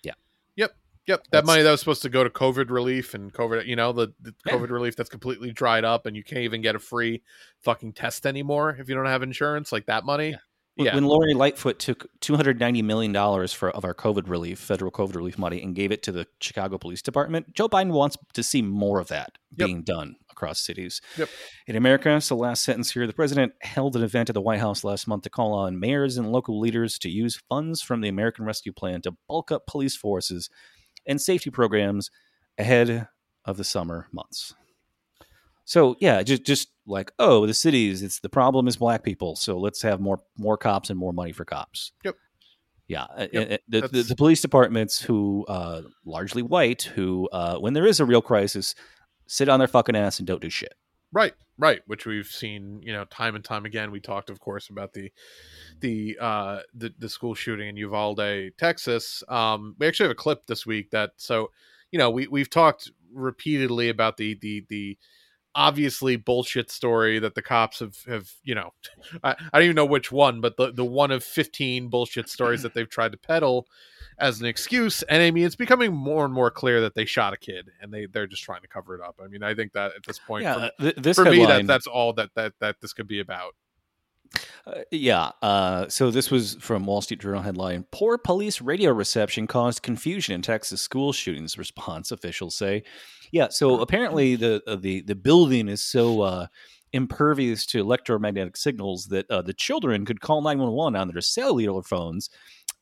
[0.03, 0.13] Yeah.
[0.57, 0.71] Yep,
[1.07, 1.23] Yep.
[1.23, 3.93] that That's- money that was supposed to go to COVID relief and COVID, you know,
[3.93, 4.53] the, the Yeah.
[4.53, 7.23] COVID relief that's completely dried up, and you can't even get a free
[7.61, 9.71] fucking test anymore if you don't have insurance.
[9.71, 10.39] Like that money, When-
[10.77, 10.95] Yeah.
[10.95, 13.13] When Lori Lightfoot took $290 million
[13.49, 16.77] for, of our COVID relief, federal COVID relief money, and gave it to the Chicago
[16.77, 19.65] Police Department, Joe Biden wants to see more of that Yep.
[19.67, 21.01] being done across cities.
[21.17, 21.27] Yep.
[21.67, 24.85] In America, so last sentence here the president held an event at the White House
[24.85, 28.45] last month to call on mayors and local leaders to use funds from the American
[28.45, 30.49] Rescue Plan to bulk up police forces
[31.05, 32.09] and safety programs
[32.57, 33.09] ahead
[33.43, 34.55] of the summer months.
[35.65, 39.57] So yeah, just just like oh, the cities, it's the problem is black people, so
[39.57, 41.91] let's have more more cops and more money for cops.
[42.03, 42.15] Yep.
[42.87, 47.57] Yeah, uh, Yep, uh, the, the, the police departments who uh, largely white, who uh,
[47.57, 48.75] when there is a real crisis,
[49.27, 50.73] sit on their fucking ass and don't do shit.
[51.13, 51.81] Right, right.
[51.87, 53.91] Which we've seen, you know, time and time again.
[53.91, 55.11] We talked, of course, about the
[55.79, 59.23] the uh the, the school shooting in Uvalde, Texas.
[59.27, 61.51] Um, we actually have a clip this week that so
[61.91, 64.97] you know we we've talked repeatedly about the the the
[65.55, 68.71] obviously bullshit story that the cops have have you know
[69.23, 72.61] I, I don't even know which one but the the one of 15 bullshit stories
[72.61, 73.67] that they've tried to peddle
[74.17, 77.33] as an excuse and i mean it's becoming more and more clear that they shot
[77.33, 79.73] a kid and they they're just trying to cover it up i mean i think
[79.73, 82.13] that at this point Yeah, for, uh, th- this for me that headline- that's all
[82.13, 83.53] that that that this could be about
[84.65, 85.31] Uh, yeah.
[85.41, 90.33] Uh, so this was from Wall Street Journal headline: Poor police radio reception caused confusion
[90.35, 91.57] in Texas school shootings.
[91.57, 92.83] Response officials say,
[93.31, 93.47] yeah.
[93.49, 96.47] So apparently the uh, the the building is so uh,
[96.93, 101.21] impervious to electromagnetic signals that uh, the children could call nine one one on their
[101.21, 102.29] cellular phones,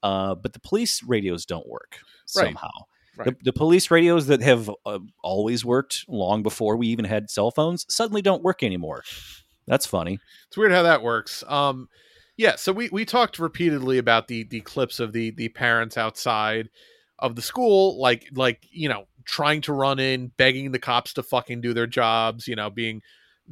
[0.03, 1.99] uh, but the police radios don't work
[2.35, 2.47] Right.
[2.47, 2.69] somehow.
[3.17, 3.43] The, Right.
[3.43, 7.85] the police radios that have uh, always worked long before we even had cell phones
[7.93, 9.03] suddenly don't work anymore.
[9.67, 10.19] That's funny.
[10.47, 11.89] it's weird how that works um
[12.37, 16.69] yeah so we we talked repeatedly about the the clips of the the parents outside
[17.19, 21.21] of the school like like you know trying to run in begging the cops to
[21.21, 23.01] fucking do their jobs you know being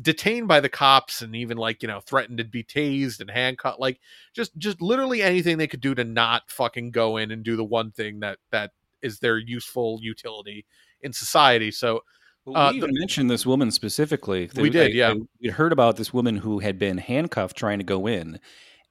[0.01, 3.79] detained by the cops and even like you know threatened to be tased and handcuffed
[3.79, 3.99] like
[4.33, 7.63] just just literally anything they could do to not fucking go in and do the
[7.63, 8.71] one thing that that
[9.03, 10.65] is their useful utility
[11.01, 12.01] in society so
[12.45, 14.49] Well, Uh, we even mentioned this woman specifically.
[14.55, 15.13] We did, yeah.
[15.41, 18.39] we heard about this woman who had been handcuffed trying to go in,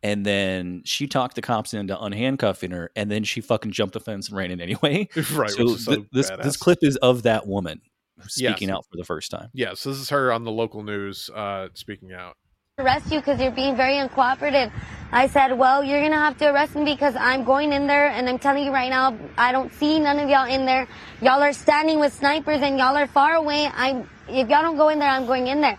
[0.02, 4.00] and then she talked the cops into unhandcuffing her, and then she fucking jumped the
[4.00, 5.08] fence and ran in anyway.
[5.32, 7.80] right so which so th- this this clip is of that woman
[8.18, 8.32] Yes.
[8.32, 9.50] speaking out for the first time.
[9.52, 12.34] yes this is her on the local news uh speaking out
[12.78, 14.70] arrest you because you're being very uncooperative.
[15.10, 18.28] I said, well, you're gonna have to arrest me because I'm going in there and
[18.28, 20.86] I'm telling you right now, I don't see none of y'all in there.
[21.22, 23.70] Y'all are standing with snipers and y'all are far away.
[23.74, 25.78] I'm, if y'all don't go in there, I'm going in there.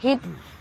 [0.00, 0.18] He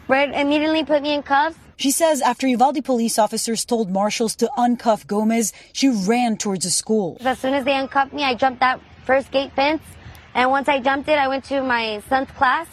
[0.09, 1.57] right, immediately put me in cuffs.
[1.77, 6.71] She says after Uvalde police officers told marshals to uncuff Gomez, she ran towards the
[6.71, 7.17] school.
[7.21, 9.83] As soon as they uncuffed me, I jumped that first gate fence.
[10.33, 12.67] And once I jumped it, I went to my son's class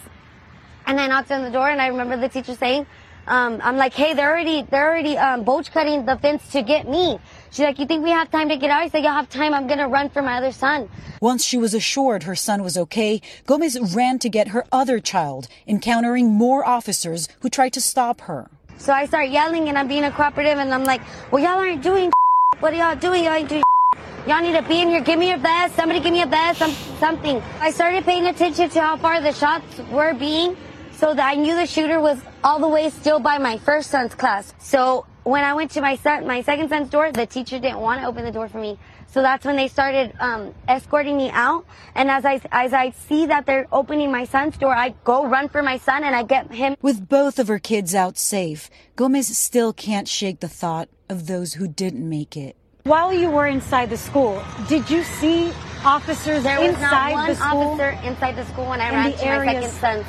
[0.86, 2.86] and I knocked on the door and I remember the teacher saying,
[3.26, 6.88] um, I'm like, hey, they're already, they're already, um, bolt cutting the fence to get
[6.88, 7.18] me.
[7.50, 8.82] She's like, you think we have time to get out?
[8.82, 9.52] I said, y'all have time.
[9.52, 10.88] I'm going to run for my other son.
[11.20, 15.48] Once she was assured her son was okay, Gomez ran to get her other child,
[15.66, 18.50] encountering more officers who tried to stop her.
[18.78, 21.00] So I start yelling and I'm being a cooperative and I'm like,
[21.30, 22.10] well, y'all aren't doing
[22.60, 23.24] what are y'all doing?
[23.24, 23.62] Y'all ain't doing
[24.26, 25.00] Y'all need to be in here.
[25.00, 25.76] Give me your vest.
[25.76, 26.58] Somebody give me a vest.
[26.58, 27.42] Some, something.
[27.60, 30.56] I started paying attention to how far the shots were being
[30.92, 34.14] so that I knew the shooter was all the way still by my first son's
[34.14, 34.54] class.
[34.58, 38.00] So when I went to my son, my second son's door, the teacher didn't want
[38.00, 38.78] to open the door for me.
[39.14, 41.64] So that's when they started um, escorting me out.
[41.94, 45.48] And as I as I see that they're opening my son's door, I go run
[45.48, 49.38] for my son and I get him With both of her kids out safe, Gomez
[49.38, 52.56] still can't shake the thought of those who didn't make it.
[52.82, 55.52] While you were inside the school, did you see
[55.84, 57.60] officers There was inside not one the school?
[57.70, 60.06] officer inside the school when I In ran the to my second son's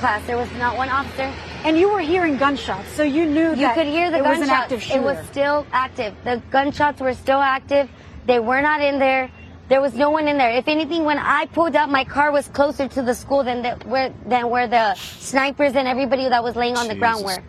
[0.00, 0.26] class.
[0.26, 1.32] There was not one officer.
[1.64, 4.38] And you were hearing gunshots, so you knew You that could hear the it was
[4.38, 4.50] gunshots.
[4.50, 4.98] an active shooter.
[4.98, 6.12] it was still active.
[6.24, 7.88] The gunshots were still active.
[8.26, 9.30] They were not in there.
[9.68, 10.50] There was no one in there.
[10.50, 13.72] If anything, when I pulled up, my car was closer to the school than the,
[13.84, 17.42] where than where the snipers and everybody that was laying on the ground were.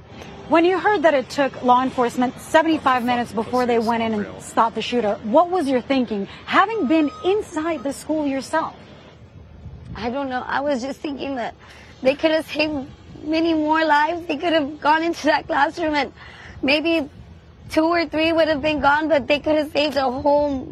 [0.50, 4.42] When you heard that it took law enforcement 75 minutes before they went in and
[4.42, 8.76] stopped the shooter, what was your thinking, having been inside the school yourself?
[9.96, 10.44] I don't know.
[10.46, 11.54] I was just thinking that
[12.02, 12.88] they could have saved
[13.24, 14.26] many more lives.
[14.26, 16.12] They could have gone into that classroom and
[16.64, 17.10] maybe
[17.70, 20.68] two or three would have been gone, but they could have saved a whole,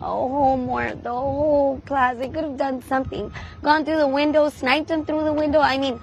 [0.00, 2.16] a whole more, the whole class.
[2.16, 3.32] They could have done something.
[3.62, 5.60] Gone through the window, sniped them through the window.
[5.60, 6.00] I mean,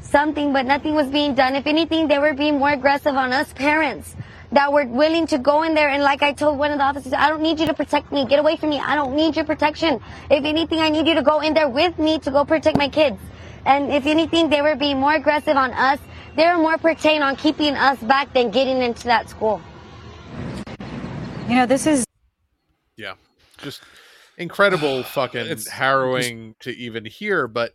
[0.00, 1.54] something, but nothing was being done.
[1.54, 4.16] If anything, they were being more aggressive on us parents
[4.50, 5.90] that were willing to go in there.
[5.90, 8.26] And like I told one of the officers, I don't need you to protect me.
[8.26, 8.80] Get away from me.
[8.80, 10.00] I don't need your protection.
[10.30, 12.88] If anything, I need you to go in there with me to go protect my
[12.88, 13.18] kids.
[13.64, 15.98] And if anything, they were being more aggressive on us.
[16.36, 19.60] They were more pertained on keeping us back than getting into that school.
[21.48, 22.04] You know, this is
[22.96, 23.14] yeah
[23.56, 23.80] just
[24.36, 27.74] incredible fucking It's harrowing to even hear but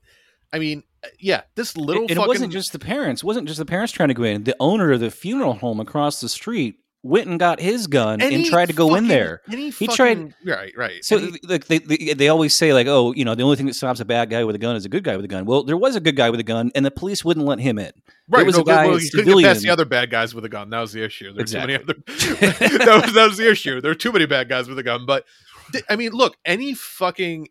[0.52, 3.24] i mean uh, yeah this little it fucking wasn't just the parents.
[3.24, 4.44] It wasn't just the parents trying to go in.
[4.44, 8.46] The owner of the funeral home across the street went and got his gun and,
[8.46, 9.42] tried to go in there.
[9.50, 11.04] he, He tried- right, right.
[11.04, 13.76] So like they, they they always say like oh you know the only thing that
[13.76, 15.46] stops a bad guy with a gun is a good guy with a gun.
[15.46, 17.78] Well, there was a good guy with a gun, and the police wouldn't let him
[17.78, 17.92] in.
[18.30, 20.46] Right, was no, a guy, well, you couldn't get past the other bad guys with
[20.46, 20.70] a gun.
[20.70, 21.34] That was the issue.
[21.34, 21.96] There were too many other.
[22.44, 23.82] That, was, that was the issue.
[23.82, 25.06] There were too many bad guys with a gun.
[25.06, 25.26] But
[25.90, 27.50] I mean, look, any fucking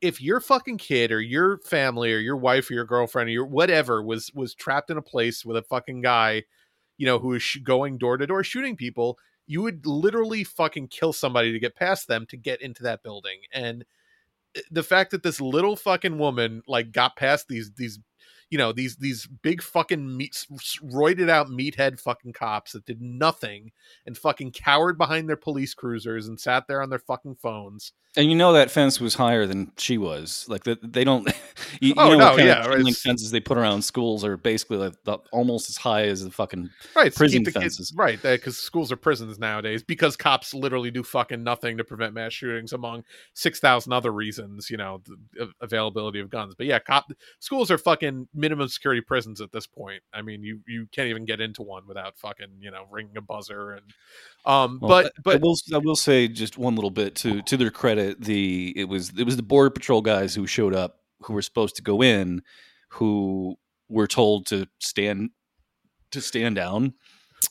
[0.00, 3.46] if your fucking kid or your family or your wife or your girlfriend or your
[3.46, 6.42] whatever was was trapped in a place with a fucking guy,
[7.00, 10.88] you know, who is sh- going door to door shooting people, you would literally fucking
[10.88, 13.38] kill somebody to get past them to get into that building.
[13.54, 13.86] And
[14.54, 17.98] eh, the fact that this little fucking woman like got past these these
[18.50, 20.44] you know these these big fucking meat
[20.84, 23.70] roided out meathead fucking cops that did nothing
[24.06, 28.28] and fucking cowered behind their police cruisers and sat there on their fucking phones And
[28.28, 30.44] you know that fence was higher than she was.
[30.48, 31.28] Like that, they don't.
[31.80, 33.82] You, you Oh, know no, what yeah, right, chain link it's- fences they put around
[33.82, 36.68] schools are basically like the, almost as high as the fucking.
[36.96, 37.90] right Prison the fences.
[37.90, 41.84] kids, right uh, because schools are prisons nowadays because cops literally do fucking nothing to
[41.84, 45.00] prevent mass shootings among 6000 other reasons you know
[45.36, 49.66] the availability of guns but yeah cop schools are fucking minimum security prisons at this
[49.66, 53.16] point i mean you you can't even get into one without fucking you know ringing
[53.16, 53.92] a buzzer and
[54.46, 57.42] um Well, but I- I but will I will say just one little bit to
[57.42, 58.22] to their credit.
[58.22, 61.76] The it was it was the border patrol guys who showed up who were supposed
[61.76, 62.42] to go in,
[62.88, 63.56] who
[63.88, 65.30] were told to stand
[66.12, 66.94] to stand down.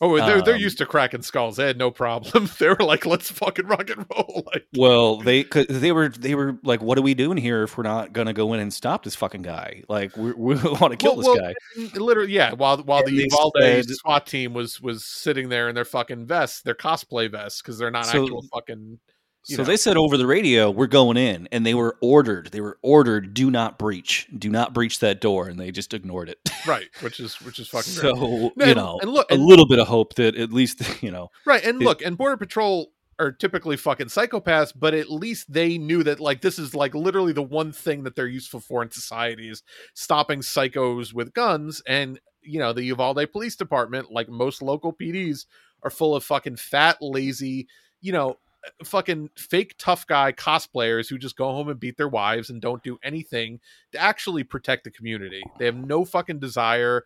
[0.02, 1.58] Oh, they're they're Um, used to cracking skulls.
[1.58, 2.50] They had no problem.
[2.60, 6.36] they were like, "Let's fucking rock and roll." Like, Well, they 'cause they were they
[6.36, 9.04] were like, "What are we doing here if we're not gonna go in and stop
[9.04, 9.84] this fucking guy?
[9.90, 12.54] Like, we we want to kill Well- this well, guy." literally, yeah.
[12.54, 16.26] While while And the Uvalde said- SWAT team was was sitting there in their fucking
[16.28, 19.00] vests, their cosplay vests, because they're not So- actual fucking.
[19.44, 19.64] So know.
[19.64, 22.50] they said over the radio, "We're going in," and they were ordered.
[22.52, 24.28] They were ordered, "Do not breach.
[24.38, 26.38] Do not breach that door," and they just ignored it.
[26.68, 29.44] right, which is which is fucking so No, you and- know, and look, a and-
[29.44, 32.38] little bit of hope that at least you know Right, and It- look, and Border
[32.38, 36.94] Patrol are typically fucking psychopaths, but at least they knew that like this is like
[36.96, 39.62] literally the one thing that they're useful for in society is
[39.94, 41.82] stopping psychos with guns.
[41.88, 45.46] And you know, the Uvalde Police Department, like most local PDs,
[45.84, 47.68] are full of fucking fat, lazy,
[48.00, 48.38] you know,
[48.84, 52.84] fucking fake tough guy cosplayers who just go home and beat their wives and don't
[52.84, 53.60] do anything
[53.92, 55.42] to actually protect the community.
[55.58, 57.04] They have no fucking desire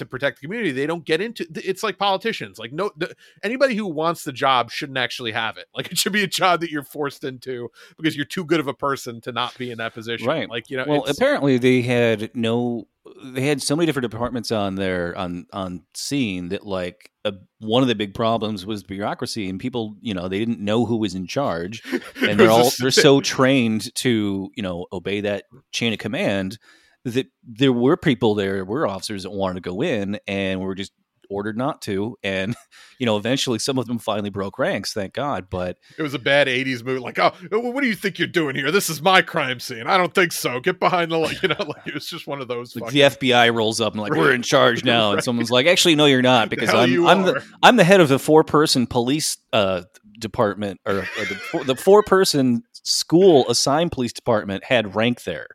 [0.00, 0.72] to protect the community.
[0.72, 2.58] They don't get into it's like politicians.
[2.58, 5.66] Like no the, anybody who wants the job shouldn't actually have it.
[5.74, 8.66] Like it should be a job that you're forced into because you're too good of
[8.66, 10.26] a person to not be in that position.
[10.26, 10.50] Right.
[10.50, 12.88] Like, you know, well apparently they had no
[13.24, 17.82] they had so many different departments on there on on scene that like a, one
[17.82, 21.14] of the big problems was bureaucracy and people you know they didn't know who was
[21.14, 21.82] in charge
[22.22, 26.58] and they're all they're so trained to you know obey that chain of command
[27.04, 30.92] that there were people there were officers that wanted to go in and were just
[31.28, 32.56] ordered not to and
[32.98, 36.18] you know eventually some of them finally broke ranks thank god but it was a
[36.18, 37.32] bad 80s movie like oh
[37.70, 38.70] what do you think you're doing here?
[38.70, 39.86] This is my crime scene.
[39.86, 40.60] I don't think so.
[40.60, 42.98] Get behind the like you know like it was just one of those like fucking,
[42.98, 46.06] the FBI rolls up and like we're in charge now, and someone's like, actually, no,
[46.06, 47.32] you're not, because I'm I'm are.
[47.32, 49.82] the I'm the head of the four person police uh,
[50.18, 55.48] department or, or the the four person school assigned police department had rank there.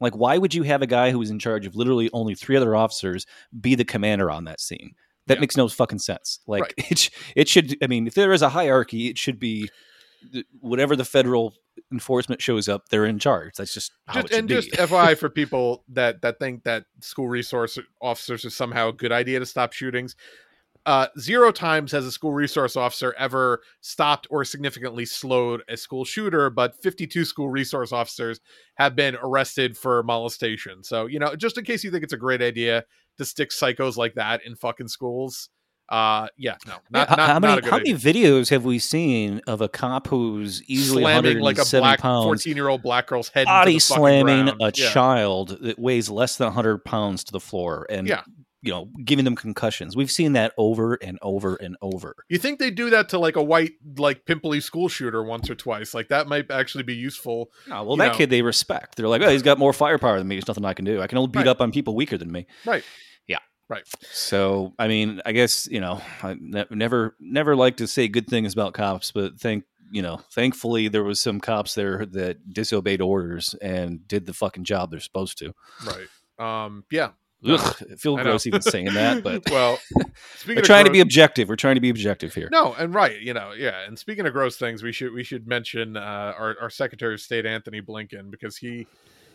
[0.00, 2.56] Like, why would you have a guy who was in charge of literally only three
[2.56, 3.26] other officers
[3.60, 4.92] be the commander on that scene?
[5.26, 5.40] That Yeah.
[5.40, 6.40] makes no fucking sense.
[6.46, 6.74] Like, Right.
[6.90, 7.76] it sh- it should.
[7.82, 9.68] I mean, if there is a hierarchy, it should be
[10.60, 11.54] whatever the federal
[11.92, 13.54] enforcement shows up, they're in charge.
[13.56, 14.54] That's just how just, it should and be.
[14.54, 19.12] just FYI for people that that think that school resource officers are somehow a good
[19.12, 20.16] idea to stop shootings.
[20.86, 26.04] Uh, zero times has a school resource officer ever stopped or significantly slowed a school
[26.04, 28.40] shooter, but 52 school resource officers
[28.76, 30.82] have been arrested for molestation.
[30.82, 32.84] So, you know, just in case you think it's a great idea
[33.18, 35.50] to stick psychos like that in fucking schools,
[35.90, 38.64] uh, yeah, no, not, Yeah, not, how not many a good how many videos have
[38.64, 43.06] we seen of a cop who's easily slamming like a black 14 year old black
[43.06, 44.60] girl's head, body the slamming ground.
[44.60, 44.90] a Yeah.
[44.90, 48.22] child that weighs less than 100 pounds to the floor, and Yeah.
[48.62, 49.96] You know, giving them concussions?
[49.96, 52.16] We've seen that over and over and over.
[52.28, 55.54] You think they do that to like a white, like pimply school shooter once or
[55.54, 55.94] twice?
[55.94, 57.50] Like that might actually be useful.
[57.68, 58.14] Well, that know.
[58.18, 58.96] kid they respect.
[58.96, 60.36] They're like, oh, he's got more firepower than me.
[60.36, 61.00] There's nothing I can do.
[61.00, 61.46] I can only beat Right.
[61.48, 62.46] up on people weaker than me.
[62.66, 62.82] Right.
[63.26, 63.38] Yeah.
[63.68, 63.84] Right.
[64.10, 68.26] So, I mean, I guess you know, I ne- never, never like to say good
[68.26, 73.00] things about cops, but thank you know, thankfully there was some cops there that disobeyed
[73.00, 75.52] orders and did the fucking job they're supposed to.
[75.86, 76.64] Right.
[76.66, 76.84] Um.
[76.90, 77.10] Yeah.
[77.46, 78.30] Ugh, it feels I know.
[78.30, 79.78] gross even saying that, but well,
[80.46, 81.48] we're trying to be objective.
[81.48, 82.48] We're trying to be objective here.
[82.50, 83.86] No, and right, you know, yeah.
[83.86, 87.20] And speaking of gross things, we should we should mention uh, our our Secretary of
[87.20, 88.86] State Antony Blinken because he,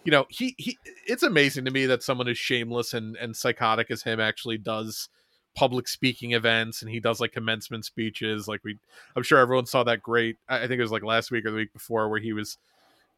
[0.03, 0.77] you know, he he.
[1.07, 5.07] It's amazing to me that someone as shameless and and psychotic as him actually does
[5.55, 8.47] public speaking events and he does like commencement speeches.
[8.47, 8.77] Like we,
[9.15, 10.37] I'm sure everyone saw that great.
[10.49, 12.57] I I think it was like last week or the week before where he was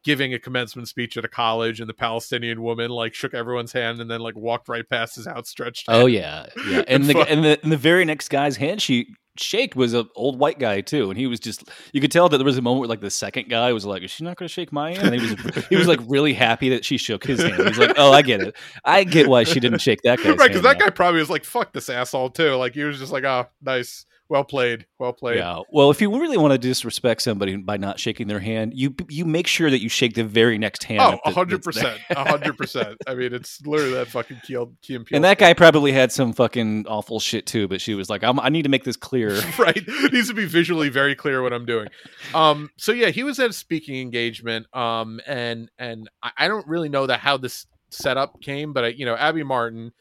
[0.06, 4.00] giving a commencement speech at a college and the Palestinian woman like shook everyone's hand
[4.00, 6.00] and then like walked right past his outstretched hand.
[6.00, 6.84] Oh yeah, yeah.
[6.88, 10.38] And the and the and the very next guy's hand she shake was an old
[10.38, 12.82] white guy too, and he was just you could tell that there was a moment
[12.82, 15.12] where like the second guy was like, "Is she not going to shake my hand?"
[15.12, 17.66] And he was he was like really happy that she shook his hand.
[17.66, 18.54] He's like, "Oh, I get it.
[18.84, 21.30] I get why she didn't shake that guy's right, because that now." guy probably was
[21.30, 22.54] like, "Fuck this asshole" too.
[22.54, 25.60] Like he was just like, "Oh, nice, well played, well played." Yeah.
[25.70, 29.24] Well, if you really want to disrespect somebody by not shaking their hand, you you
[29.24, 31.00] make sure that you shake the very next hand.
[31.00, 31.96] Oh, up that- hundred that's there.
[31.98, 32.96] percent, hundred percent.
[33.06, 36.32] I mean, it's literally that fucking Key, Key and And that guy probably had some
[36.32, 39.40] fucking awful shit too, but she was like, I'm, "I need to make this clear."
[39.58, 41.88] right it needs to be visually very clear what i'm doing
[42.34, 46.66] um so yeah he was at a speaking engagement um and and i, I don't
[46.66, 49.92] really know that how this setup came but I, you know abby martin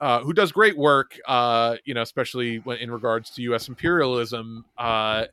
[0.00, 3.68] uh, who does great work, uh, you know, especially when in regards to U.S.
[3.68, 5.26] imperialism, uh,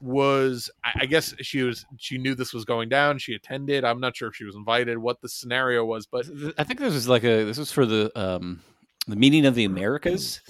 [0.00, 3.18] was I, I guess she was she knew this was going down.
[3.18, 3.84] She attended.
[3.84, 6.26] I'm not sure if she was invited, what the scenario was, but
[6.58, 8.60] I think this was like a this was for the um
[9.06, 10.40] the meeting of the Americas.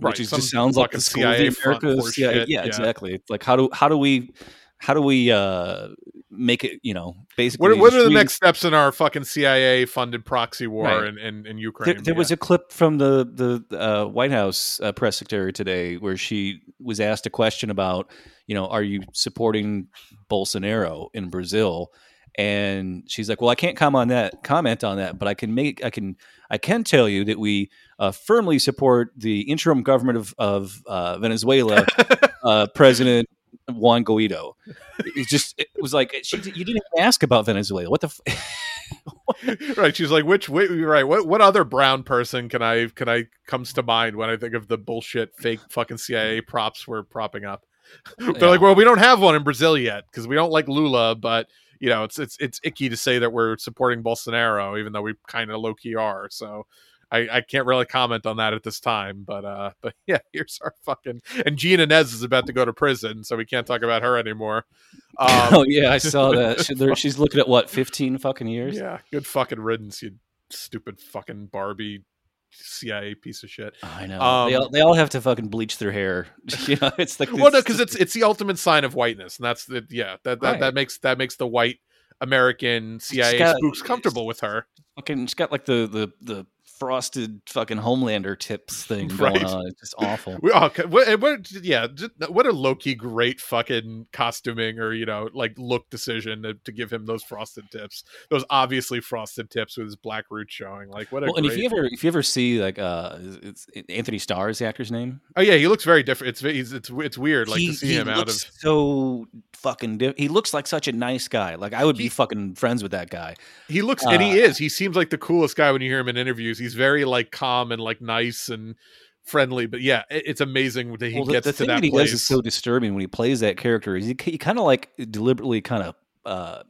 [0.00, 2.18] Right, Which is, just sounds like fucking the school of CIA the Americas.
[2.18, 2.64] Yeah, yeah, yeah.
[2.64, 3.14] exactly.
[3.14, 4.32] It's like how do how do we
[4.78, 5.88] how do we uh
[6.36, 6.80] make it?
[6.82, 7.70] You know, basically.
[7.70, 11.04] what, what are the next steps in our fucking CIA funded proxy war Right.
[11.08, 11.96] in, in, in Ukraine?
[11.96, 15.96] There, there was a clip from the the uh, White House uh, press secretary today
[15.96, 18.10] where she was asked a question about,
[18.46, 19.88] you know, are you supporting
[20.30, 21.92] Bolsonaro in Brazil?
[22.36, 24.42] And she's like, "Well, I can't comment on that.
[24.42, 25.84] Comment on that, but I can make.
[25.84, 26.16] I can.
[26.50, 27.70] I can tell you that we
[28.00, 31.86] uh, firmly support the interim government of of uh, Venezuela,
[32.42, 33.28] uh, President
[33.68, 34.54] Juan Guaido.
[34.98, 37.88] It just it was like she, you didn't even ask about Venezuela.
[37.90, 38.08] What the?
[38.26, 38.64] F-
[39.78, 43.24] right she's like which wait, right what what other brown person can i can i
[43.46, 47.46] comes to mind when i think of the bullshit fake fucking cia props we're propping
[47.46, 47.64] up
[48.18, 48.46] they're Yeah.
[48.46, 51.48] like well we don't have one in brazil yet because we don't like lula but
[51.80, 55.14] you know it's it's it's icky to say that we're supporting bolsonaro even though we
[55.28, 56.66] kind of low-key are so
[57.10, 60.58] I, I can't really comment on that at this time, but uh, but yeah, here's
[60.62, 63.82] our fucking and Jeanine Áñez is about to go to prison, so we can't talk
[63.82, 64.64] about her anymore.
[65.16, 66.60] Um, oh yeah, I saw that.
[66.66, 68.76] She, there, she's looking at what fifteen fucking years.
[68.76, 70.16] Yeah, good fucking riddance, you
[70.50, 72.02] stupid fucking Barbie
[72.50, 73.74] CIA piece of shit.
[73.82, 74.20] I know.
[74.20, 76.26] Um, they, all, they all have to fucking bleach their hair.
[76.66, 79.44] you know, it's like well, no, because it's it's the ultimate sign of whiteness, and
[79.44, 80.60] that's the yeah that that, Right.
[80.60, 81.78] that makes that makes the white
[82.20, 84.66] American CIA got- spooks comfortable with her.
[84.96, 85.26] fucking.
[85.26, 86.46] She's got like the the the
[86.78, 89.34] frosted fucking Homelander tips thing Right.
[89.34, 89.66] going on.
[89.68, 90.38] It's just awful.
[90.42, 91.86] We, oh, ca- what, what, yeah,
[92.28, 96.72] what a low key great fucking costuming or you know like look decision to, to
[96.72, 100.88] give him those frosted tips, those obviously frosted tips with his black roots showing.
[100.90, 103.66] Like what a Well, and if you ever if you ever see like uh, it's
[103.88, 105.20] Antony Starr is the actor's name.
[105.36, 106.30] oh yeah, he looks very different.
[106.30, 109.98] It's he's, it's it's weird like he, to see he him out of so fucking.
[109.98, 111.54] Di- he looks like such a nice guy.
[111.54, 113.36] Like I would be fucking friends with that guy.
[113.68, 114.58] He looks and he Uh, is.
[114.58, 116.58] He seems like the coolest guy when you hear him in interviews.
[116.64, 118.74] He's very like calm and like nice and
[119.22, 119.66] friendly.
[119.66, 121.84] But yeah, it- it's amazing that he well, the, gets the to thing that that
[121.84, 122.10] he place.
[122.10, 123.96] does is so disturbing when he plays that character.
[123.96, 125.94] He, he kind of like deliberately kind of
[126.26, 126.62] uh,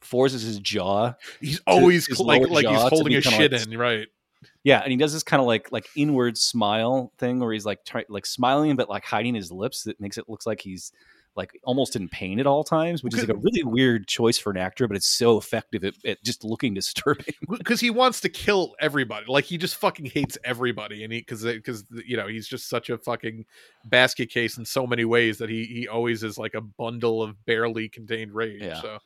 [0.00, 1.14] forces his jaw.
[1.40, 4.08] he's always like like he's holding his shit like- in, right?
[4.64, 7.84] Yeah, and he does this kind of like like inward smile thing where he's like
[7.84, 9.84] try, like smiling but like hiding his lips.
[9.84, 10.92] That makes it looks like he's
[11.34, 14.50] like almost in pain at all times, which is like a really weird choice for
[14.50, 17.34] an actor, but it's so effective at, at just looking disturbing.
[17.48, 19.26] Because he wants to kill everybody.
[19.28, 22.90] Like he just fucking hates everybody, and he because because you know he's just such
[22.90, 23.46] a fucking
[23.86, 27.42] basket case in so many ways that he he always is like a bundle of
[27.46, 28.62] barely contained rage.
[28.62, 28.80] Yeah.
[28.80, 28.98] So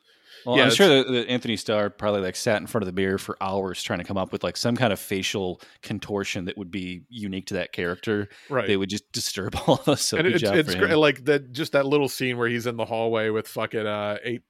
[0.45, 2.99] Well, Yeah, I'm sure that, that Antony Starr probably like sat in front of the
[2.99, 6.57] mirror for hours trying to come up with like some kind of facial contortion that
[6.57, 8.29] would be unique to that character.
[8.49, 8.67] right.
[8.67, 10.01] They would just disturb all of us.
[10.01, 13.29] So and it's great, like that just that little scene where he's in the hallway
[13.29, 14.41] with fucking uh eight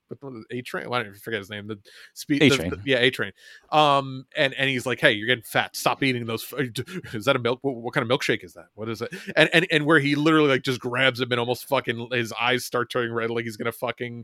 [0.51, 1.79] a train I don't even forget his name the
[2.13, 2.73] speed A-Train.
[2.85, 3.31] yeah A-Train
[3.71, 6.59] um and and he's like hey you're getting fat stop eating those f-
[7.13, 9.49] is that a milk what, what kind of milkshake is that what is it and
[9.53, 12.89] and and where he literally like just grabs him and almost fucking his eyes start
[12.89, 14.23] turning red like he's gonna fucking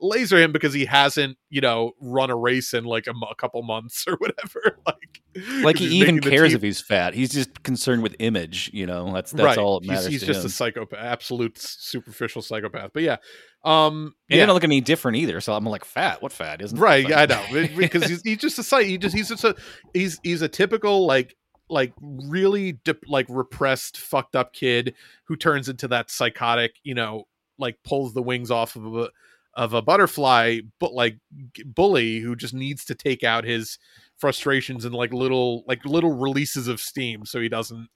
[0.00, 3.62] laser him because he hasn't you know run a race in like a, a couple
[3.62, 5.22] months or whatever like
[5.62, 7.14] like he even cares if he's fat.
[7.14, 8.70] He's just concerned with image.
[8.72, 10.06] You know, that's that's all that matters.
[10.06, 10.46] He's, he's just him.
[10.46, 12.90] a psychopath, absolute superficial psychopath.
[12.92, 13.16] But yeah,
[13.64, 15.40] um, And yeah, don't look at me different either.
[15.40, 16.22] So I'm like, fat?
[16.22, 16.60] What fat?
[16.62, 17.08] Isn't right.
[17.08, 18.86] Yeah, I know because he's, he's just a psych.
[18.86, 19.54] He just he's just a
[19.92, 21.36] he's he's a typical like
[21.68, 24.94] like really dip, like repressed, fucked up kid
[25.24, 27.24] who turns into that psychotic, you know,
[27.58, 29.10] like pulls the wings off of a
[29.54, 31.18] of a butterfly, but like
[31.64, 33.78] bully who just needs to take out his
[34.18, 37.88] frustrations and like little like little releases of steam, so he doesn't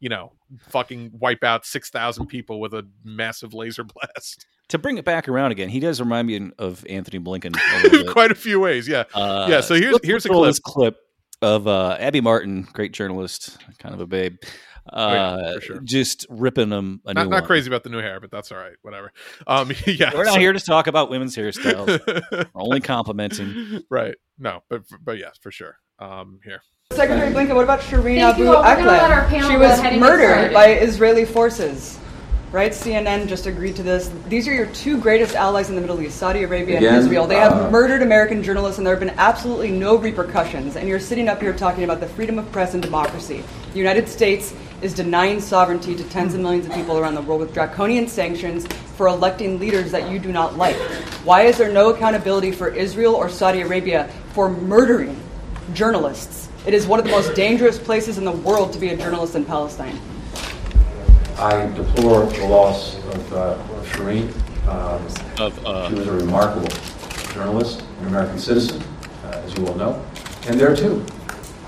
[0.00, 0.30] you know,
[0.68, 4.46] fucking wipe out six thousand people with a massive laser blast.
[4.68, 7.56] To bring it back around again, he does remind me of Antony Blinken.
[7.56, 8.04] A.
[8.12, 9.04] Quite a few ways, yeah.
[9.12, 10.54] Uh, Yeah, so here's- here's a clip.
[10.62, 10.96] clip
[11.42, 14.36] of uh, Abby Martin, great journalist, kind of a babe,
[14.92, 15.12] uh, Oh,
[15.46, 15.80] yeah, for sure.
[15.80, 17.46] just ripping them a Not, new not one.
[17.46, 18.74] crazy about the new hair, but that's all right.
[18.82, 19.12] Whatever.
[19.46, 22.00] Um, yeah, We're not so- here to talk about women's hairstyles.
[22.32, 23.82] We're only complimenting.
[23.90, 24.14] right.
[24.38, 25.76] No, but but yes, for sure.
[25.98, 26.62] Um, here.
[26.92, 28.62] Secretary Blinken, what about Shireen Abu you all.
[28.62, 29.48] We're gonna let our Akleh?
[29.50, 31.98] She was ahead and get murdered by Israeli forces.
[32.50, 32.72] Right?
[32.72, 34.10] CNN just agreed to this.
[34.28, 37.26] These are your two greatest allies in the Middle East, Saudi Arabia Again, and Israel.
[37.26, 40.76] They have uh, murdered American journalists, and there have been absolutely no repercussions.
[40.76, 43.44] And you're sitting up here talking about the freedom of press and democracy.
[43.72, 47.40] The United States is denying sovereignty to tens of millions of people around the world
[47.40, 48.66] with draconian sanctions
[48.96, 50.76] for electing leaders that you do not like.
[51.24, 55.20] Why is there no accountability for Israel or Saudi Arabia for murdering
[55.74, 56.48] journalists?
[56.66, 59.34] It is one of the most dangerous places in the world to be a journalist
[59.34, 59.98] in Palestine.
[61.38, 64.32] I deplore the loss of, uh, of Shireen.
[64.68, 65.06] Um,
[65.38, 66.68] Of, uh, she was a remarkable
[67.32, 68.82] journalist, an American citizen,
[69.24, 70.04] uh, as you all know.
[70.46, 71.06] And there too,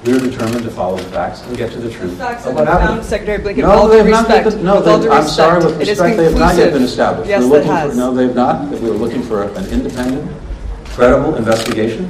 [0.04, 2.54] we are determined to follow the facts and get to the truth Facts of have
[2.54, 3.04] what been happened.
[3.04, 3.62] Secretary Blinken.
[3.62, 4.56] No, all they due have not yet respect.
[4.56, 6.48] been, no, all they, due I'm sorry, respect, with it is respect, they have not
[6.56, 6.82] yet been conclusive.
[6.88, 7.28] established.
[7.28, 7.90] Yes, We're it looking has.
[7.92, 8.68] For, no, they have not.
[8.70, 10.40] We're looking for an independent,
[10.86, 12.06] credible investigation.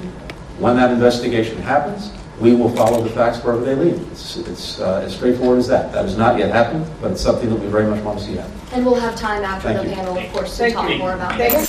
[0.59, 4.01] When that investigation happens, we will follow the facts wherever they lead.
[4.13, 5.93] It's, it's uh, as straightforward as that.
[5.93, 8.37] That has not yet happened, but it's something that we very much want to see
[8.37, 8.53] happen.
[8.73, 9.95] And we'll have time after Thank the you.
[9.97, 10.99] panel, of course, to Thank talk you.
[10.99, 11.69] more about this.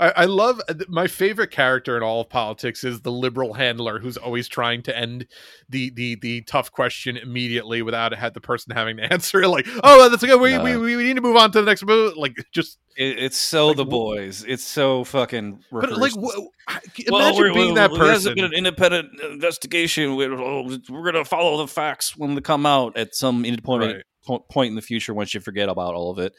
[0.00, 3.98] I, I love uh, my favorite character in all of politics is the liberal handler
[3.98, 5.26] who's always trying to end
[5.68, 9.48] the the the tough question immediately without had the person having to answer it.
[9.48, 10.40] Like, oh, that's good.
[10.40, 12.16] We, we, we we need to move on to the next move.
[12.16, 14.44] Like, just it, it's so Like, the boys.
[14.46, 15.60] It's so fucking.
[15.72, 16.16] but like, rehearsed.
[16.16, 18.34] wh- Well, imagine we're- being well, that person.
[18.34, 20.16] been an independent investigation.
[20.16, 24.04] We're, oh, we're going to follow the facts when they come out at some independent
[24.28, 24.40] Right.
[24.48, 26.32] point in the future once you forget about all of it.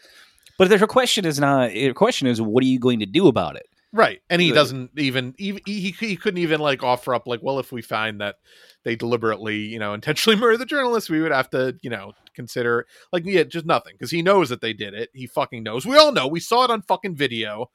[0.58, 1.72] But the question is not.
[1.72, 3.66] The question is, what are you going to do about it?
[3.92, 4.22] Right.
[4.30, 7.60] And he The- doesn't even, even he, he couldn't even like offer up like, well,
[7.60, 8.36] if we find that
[8.84, 12.86] they deliberately, you know, intentionally murder the journalist, we would have to, you know, consider
[13.14, 15.10] like yeah, just nothing because he knows that they did it.
[15.14, 15.86] He fucking knows.
[15.86, 16.28] We all know.
[16.28, 17.70] We saw it on fucking video.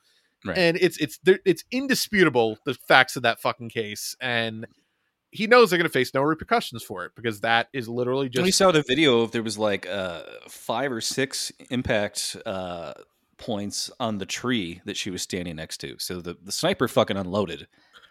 [0.45, 0.57] Right.
[0.57, 4.67] And it's it's it's indisputable the facts of that fucking case and
[5.33, 8.45] he knows they're going to face no repercussions for it because that is literally just.
[8.45, 12.95] we saw the video of there was like uh, five or six impact uh,
[13.37, 15.97] points on the tree that she was standing next to.
[15.99, 17.69] So the, the sniper fucking unloaded.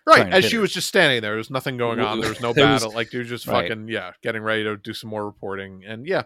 [0.07, 0.61] right as she her.
[0.61, 1.31] was just standing there.
[1.31, 2.19] There was nothing going on.
[2.19, 2.95] There was no There was- battle.
[2.95, 3.69] like they were just right.
[3.69, 5.83] fucking yeah, getting ready to do some more reporting.
[5.85, 6.23] And yeah,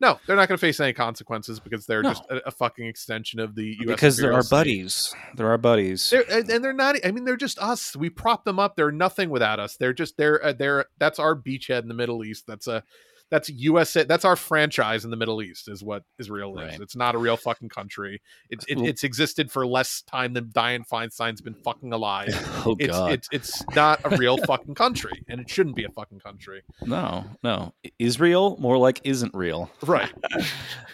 [0.00, 2.10] no, they're not going to face any consequences because they're No.
[2.10, 3.86] just a, a fucking extension of the U.S.
[3.86, 5.14] because they're our buddies.
[5.34, 6.10] They're our buddies.
[6.10, 6.96] They're, and, and they're not.
[7.04, 7.96] I mean, they're just us.
[7.96, 8.76] We prop them up.
[8.76, 9.76] They're nothing without us.
[9.76, 12.46] They're just they're uh, they're that's our beachhead in the Middle East.
[12.46, 12.82] That's a
[13.30, 14.04] that's USA.
[14.04, 15.68] That's our franchise in the Middle East.
[15.68, 16.70] Is what Israel is.
[16.72, 16.80] Right.
[16.80, 18.20] It's not a real fucking country.
[18.50, 22.28] It, it, it's existed for less time than Dianne Feinstein's been fucking alive.
[22.66, 23.12] oh It's god.
[23.12, 26.62] it's it's not a real fucking country, and it shouldn't be a fucking country.
[26.84, 27.74] no, no.
[27.98, 29.70] Israel more like isn't real.
[29.82, 30.12] Right.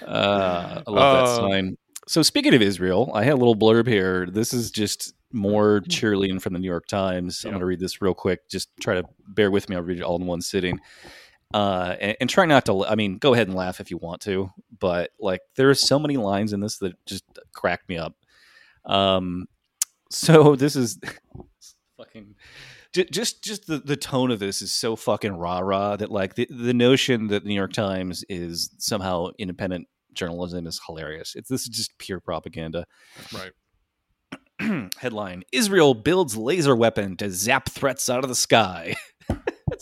[0.07, 1.77] Uh, I love that Uh, sign.
[2.09, 4.27] So speaking of Israel, I had a little blurb here.
[4.27, 7.45] This is just more cheerleading from the New York Times.
[7.45, 8.49] I'm going to read this real quick.
[8.49, 9.77] Just try to bear with me.
[9.77, 10.81] I'll read it all in one sitting.
[11.55, 12.85] Uh, and, and try not to.
[12.87, 15.99] I mean, go ahead and laugh if you want to, but like there are so
[15.99, 18.15] many lines in this that just crack me up.
[18.85, 19.47] Um,
[20.11, 20.99] so this is
[21.97, 22.35] fucking
[22.93, 26.47] just just the, the tone of this is so fucking rah rah that like the,
[26.51, 31.35] the notion that the New York Times is somehow independent journalism is hilarious.
[31.35, 32.87] It's this is just pure propaganda.
[33.33, 34.91] Right.
[34.99, 38.95] Headline: Israel builds laser weapon to zap threats out of the sky.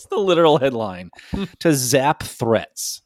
[0.01, 1.11] That's the literal headline.
[1.59, 3.03] to zap threats.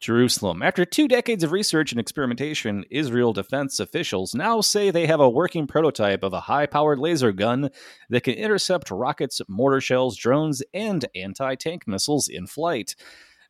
[0.00, 0.62] Jerusalem.
[0.62, 5.30] After two decades of research and experimentation, Israel defense officials now say they have a
[5.30, 7.70] working prototype of a high powered laser gun
[8.08, 12.96] that can intercept rockets, mortar shells, drones, and anti tank missiles in flight.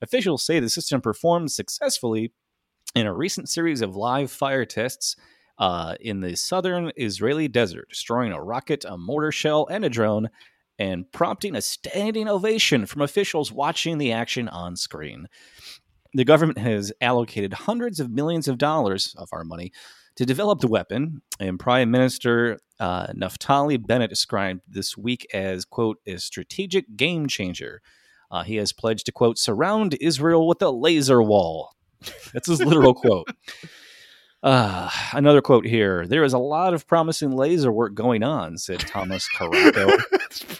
[0.03, 2.32] Officials say the system performed successfully
[2.95, 5.16] in a recent series of live fire tests
[5.59, 10.28] uh, in the southern Israeli desert, destroying a rocket, a mortar shell, and a drone,
[10.83, 15.28] and prompting a standing ovation from officials watching the action on screen.
[16.12, 19.70] The government has allocated hundreds of millions of dollars of our money
[20.16, 25.99] to develop the weapon, and Prime Minister uh, Naftali Bennett described this week as, quote,
[26.05, 27.80] a strategic game changer.
[28.33, 31.76] Uh, he has pledged to, quote, surround Israel with a laser wall.
[32.33, 33.28] That's his literal quote.
[34.43, 36.07] Uh, another quote here.
[36.07, 40.03] There is a lot of promising laser work going on, said Thomas Karako.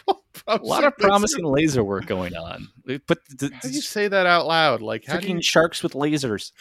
[0.47, 2.69] a lot of promising laser work going on.
[2.85, 4.81] But the, How do you say that out loud?
[4.81, 6.51] Like, freaking you, sharks with lasers.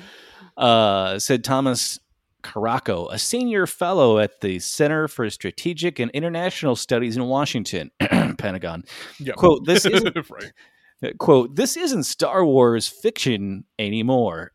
[0.56, 1.98] uh, said Thomas
[2.42, 8.84] Karako, a senior fellow at the Center for Strategic and International Studies in Washington, Pentagon.
[9.18, 9.32] Yeah.
[9.32, 11.18] Quote, this isn't right.
[11.18, 14.50] Quote this isn't star wars fiction anymore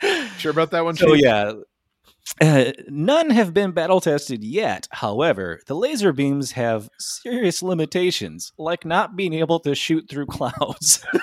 [0.38, 0.94] Sure about that one?
[0.94, 1.24] so Chief?
[1.24, 1.52] yeah
[2.40, 8.84] uh, none have been battle tested yet however the laser beams have serious limitations like
[8.84, 11.04] not being able to shoot through clouds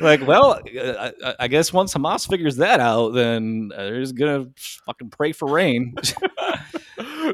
[0.00, 4.16] like well uh, I, I guess once hamas figures that out then uh, they're just
[4.16, 4.46] gonna
[4.86, 5.94] fucking pray for rain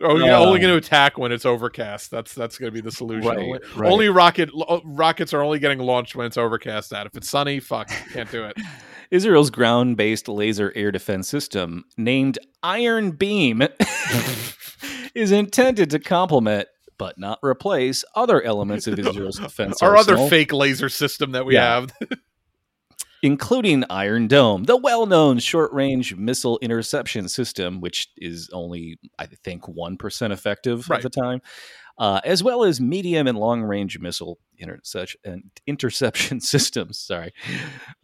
[0.03, 2.11] Oh, you're only Um, going to attack when it's overcast.
[2.11, 3.29] That's that's going to be the solution.
[3.29, 3.93] Right, only, right.
[3.93, 4.51] only rocket
[4.85, 6.93] rockets are only getting launched when it's overcast.
[6.93, 8.57] Out if it's sunny, fuck, can't do it.
[9.11, 13.63] Israel's ground based laser air defense system, named Iron Beam,
[15.15, 16.69] is intended to complement
[16.99, 21.55] but not replace other elements of Israel's defense Our other fake laser system that we
[21.55, 21.81] Yeah.
[21.81, 21.93] have.
[23.23, 29.27] Including Iron Dome, the well known short range missile interception system, which is only, I
[29.27, 30.99] think, 1% effective Right.
[30.99, 31.41] at the time,
[31.99, 36.99] uh, as well as medium and long range missile interception, interception systems.
[36.99, 37.33] Sorry.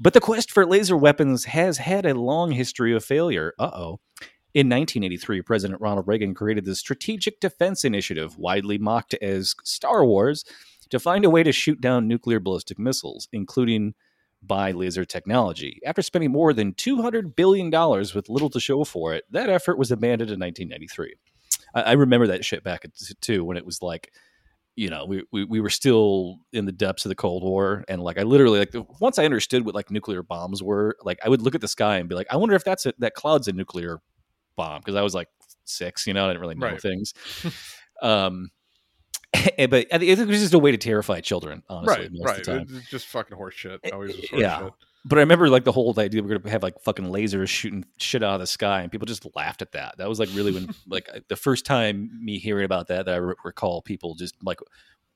[0.00, 3.52] But the quest for laser weapons has had a long history of failure.
[3.58, 4.00] Uh oh.
[4.54, 10.44] In 1983, President Ronald Reagan created the Strategic Defense Initiative, widely mocked as Star Wars,
[10.90, 13.94] to find a way to shoot down nuclear ballistic missiles, including
[14.42, 15.80] by laser technology.
[15.86, 19.90] After spending more than $200 billion with little to show for it, that effort was
[19.92, 21.14] abandoned in 1993.
[21.74, 22.90] I, I remember that shit back at,
[23.20, 24.12] too when it was like,
[24.74, 27.84] you know, we, we, we were still in the depths of the Cold War.
[27.88, 31.28] And like, I literally, like, once I understood what like nuclear bombs were, like, I
[31.28, 33.48] would look at the sky and be like, I wonder if that's a, that cloud's
[33.48, 34.00] a nuclear
[34.56, 34.82] bomb.
[34.82, 35.28] Cause I was like
[35.64, 36.80] six, you know, I didn't really know Right.
[36.80, 37.12] things.
[38.02, 38.48] um,
[39.58, 42.24] Eh, but I think it was just a way to terrify children, honestly, right, most
[42.24, 42.38] right.
[42.38, 42.66] of the time.
[42.78, 43.80] It's just fucking horse shit.
[43.82, 44.64] Eh, Always was eh, yeah.
[44.64, 44.72] shit.
[45.04, 48.22] But I remember like the whole idea we're gonna have like fucking lasers shooting shit
[48.22, 49.98] out of the sky, and people just laughed at that.
[49.98, 53.18] That was like really when like the first time me hearing about that that I
[53.18, 54.60] re- recall people just like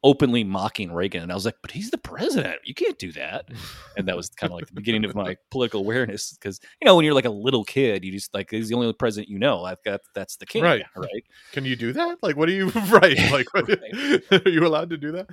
[0.06, 3.48] openly mocking Reagan, and I was like, but he's the president, you can't do that.
[3.96, 6.94] And that was kind of like the beginning of my political awareness because you know
[6.94, 9.64] when you're like a little kid, you just like he's the only president you know.
[9.64, 10.84] I've got that's the king, Right.
[10.94, 11.24] Right.
[11.50, 12.22] Can you do that?
[12.22, 13.18] Like, what are you right?
[13.36, 13.68] Like, what,
[14.46, 15.28] are you allowed to do that?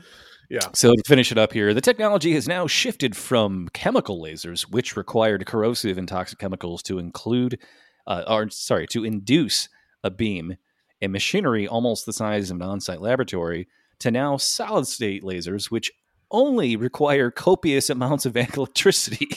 [0.50, 0.68] Yeah.
[0.74, 4.98] So to finish it up here, the technology has now shifted from chemical lasers, which
[4.98, 7.60] required corrosive and toxic chemicals to include,
[8.08, 9.70] uh, or sorry, to induce
[10.04, 10.58] a beam,
[11.02, 13.68] and machinery almost the size of an on-site laboratory,
[14.04, 15.92] to now solid-state lasers, which
[16.30, 19.30] only require copious amounts of electricity.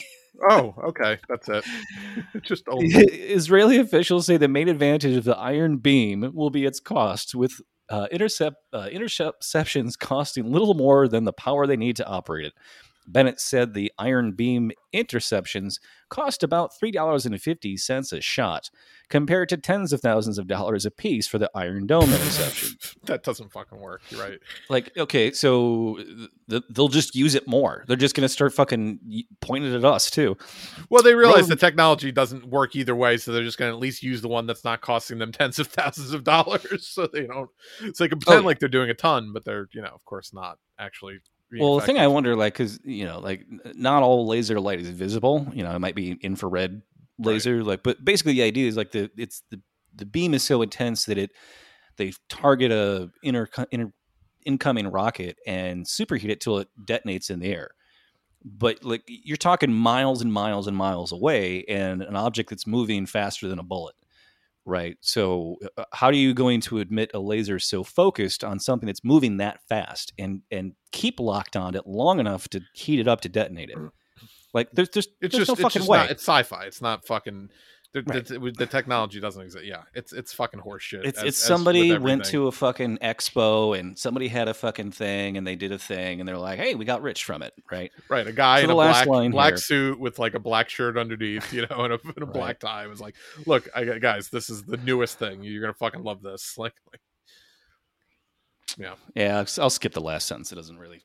[0.49, 1.17] Oh, okay.
[1.29, 1.65] That's it.
[2.43, 7.33] just Israeli officials say the main advantage of the iron beam will be its cost,
[7.33, 7.53] with
[7.89, 12.53] uh, intercept uh, interceptions costing little more than the power they need to operate it.
[13.07, 15.79] Bennett said the iron beam interceptions
[16.09, 18.69] cost about three dollars and fifty cents a shot,
[19.09, 22.77] compared to tens of thousands of dollars a piece for the Iron Dome interception.
[23.03, 24.01] that doesn't fucking work.
[24.09, 24.39] You're right.
[24.69, 25.99] Like, okay, so
[26.49, 27.85] th- they'll just use it more.
[27.87, 28.99] They're just going to start fucking
[29.39, 30.37] pointing it at us too.
[30.89, 33.81] Well, they realize the technology doesn't work either way, so they're just going to at
[33.81, 36.67] least use the one that's not costing them tens of thousands of dollars.
[36.97, 37.49] So they don't.
[37.93, 39.89] So they can oh, pretend Oh, like they're doing a ton, but they're you know,
[39.93, 41.19] of course, not actually.
[41.55, 44.89] Well, the thing I wonder, like, because you know, like, not all laser light is
[44.89, 45.47] visible.
[45.53, 46.81] You know, it might be infrared
[47.17, 49.61] laser, like, but basically the idea is like the it's the
[49.95, 51.31] the beam is so intense that it
[51.97, 53.91] they target a inner, inner
[54.45, 57.71] incoming rocket and superheat it till it detonates in the air.
[58.45, 63.05] But like you're talking miles and miles and miles away, and an object that's moving
[63.05, 63.95] faster than a bullet,
[64.67, 64.97] right?
[65.01, 69.03] So uh, how are you going to admit a laser so focused on something that's
[69.03, 73.21] moving that fast and and keep locked on it long enough to heat it up
[73.21, 73.77] to detonate it?
[74.53, 75.97] Like there's there's, It's there's just no it's fucking just way.
[75.99, 76.11] not.
[76.11, 76.65] It's sci-fi.
[76.65, 77.49] It's not fucking.
[77.93, 78.25] The, Right.
[78.25, 79.65] the, the technology doesn't exist.
[79.65, 81.05] Yeah, it's it's fucking horseshit.
[81.05, 85.37] It's as- it's somebody went to a fucking expo and somebody had a fucking thing
[85.37, 87.91] and they did a thing and they're like, hey, we got rich from it, right?
[88.09, 90.97] right a guy So in a black black here- suit with like a black shirt
[90.97, 92.33] underneath, you know, and a, and a Right.
[92.33, 93.15] black tie was like,
[93.45, 95.41] "Look, I guys, this is the newest thing.
[95.41, 97.01] You're gonna fucking love this." Like, like
[98.77, 100.51] yeah, Yeah, I'll skip the last sentence.
[100.51, 101.01] It doesn't really.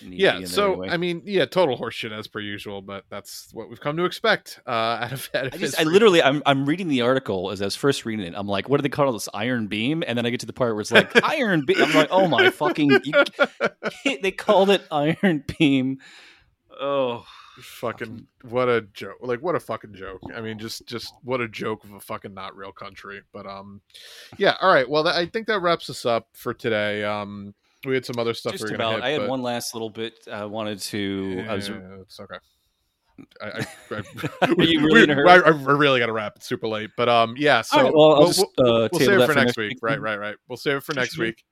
[0.00, 0.44] Yeah.
[0.44, 0.88] So anyway.
[0.90, 4.60] I mean, yeah, total horseshit as per usual, but that's what we've come to expect
[4.66, 4.70] uh,
[5.02, 7.66] out of out of I just, I literally, I'm, I'm reading the article as I
[7.66, 8.34] was first reading it.
[8.36, 9.28] I'm like, what do they call this?
[9.34, 10.02] Iron Beam?
[10.06, 11.82] And then I get to the part where it's like Iron Beam.
[11.82, 12.90] I'm like, oh my fucking!
[14.04, 15.98] They called it Iron Beam.
[16.80, 17.24] Oh,
[17.60, 21.48] fucking what a joke like what a fucking joke i mean just just what a
[21.48, 23.80] joke of a fucking not real country but um
[24.38, 27.54] yeah all right well that, i think that wraps us up for today um
[27.86, 28.96] we had some other stuff Just we about.
[28.96, 30.14] hit, I had but- one last little bit.
[30.30, 31.44] I wanted to.
[31.48, 31.68] I was.
[31.68, 32.36] Yeah, it's okay
[33.40, 33.96] I, I, I,
[34.42, 35.28] Are really hurry?
[35.28, 36.34] I, I really got to wrap.
[36.36, 37.62] It's super late, but um, yeah.
[37.62, 39.70] So right, well, we'll, just, uh, we'll save it for for next week.
[39.70, 39.78] week.
[39.82, 40.36] Right, right, right.
[40.48, 41.44] We'll save it for next week.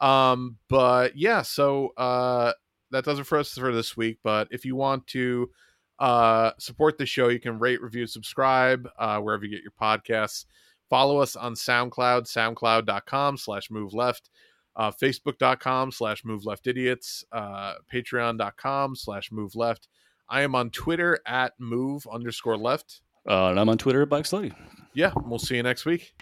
[0.00, 1.42] Um, but yeah.
[1.42, 2.52] So uh,
[2.90, 4.18] that does it for us for this week.
[4.22, 5.50] But if you want to
[5.98, 10.44] uh support the show, you can rate, review, subscribe uh, wherever you get your podcasts.
[10.90, 14.30] Follow us on SoundCloud, soundcloud.com slash move left,
[14.76, 19.88] uh, facebook.com slash move left idiots, uh, patreon.com slash move left.
[20.28, 23.00] I am on Twitter at move underscore left.
[23.28, 24.54] Uh, and I'm on Twitter at Black Slutty.
[24.94, 26.14] Yeah, we'll see you next week.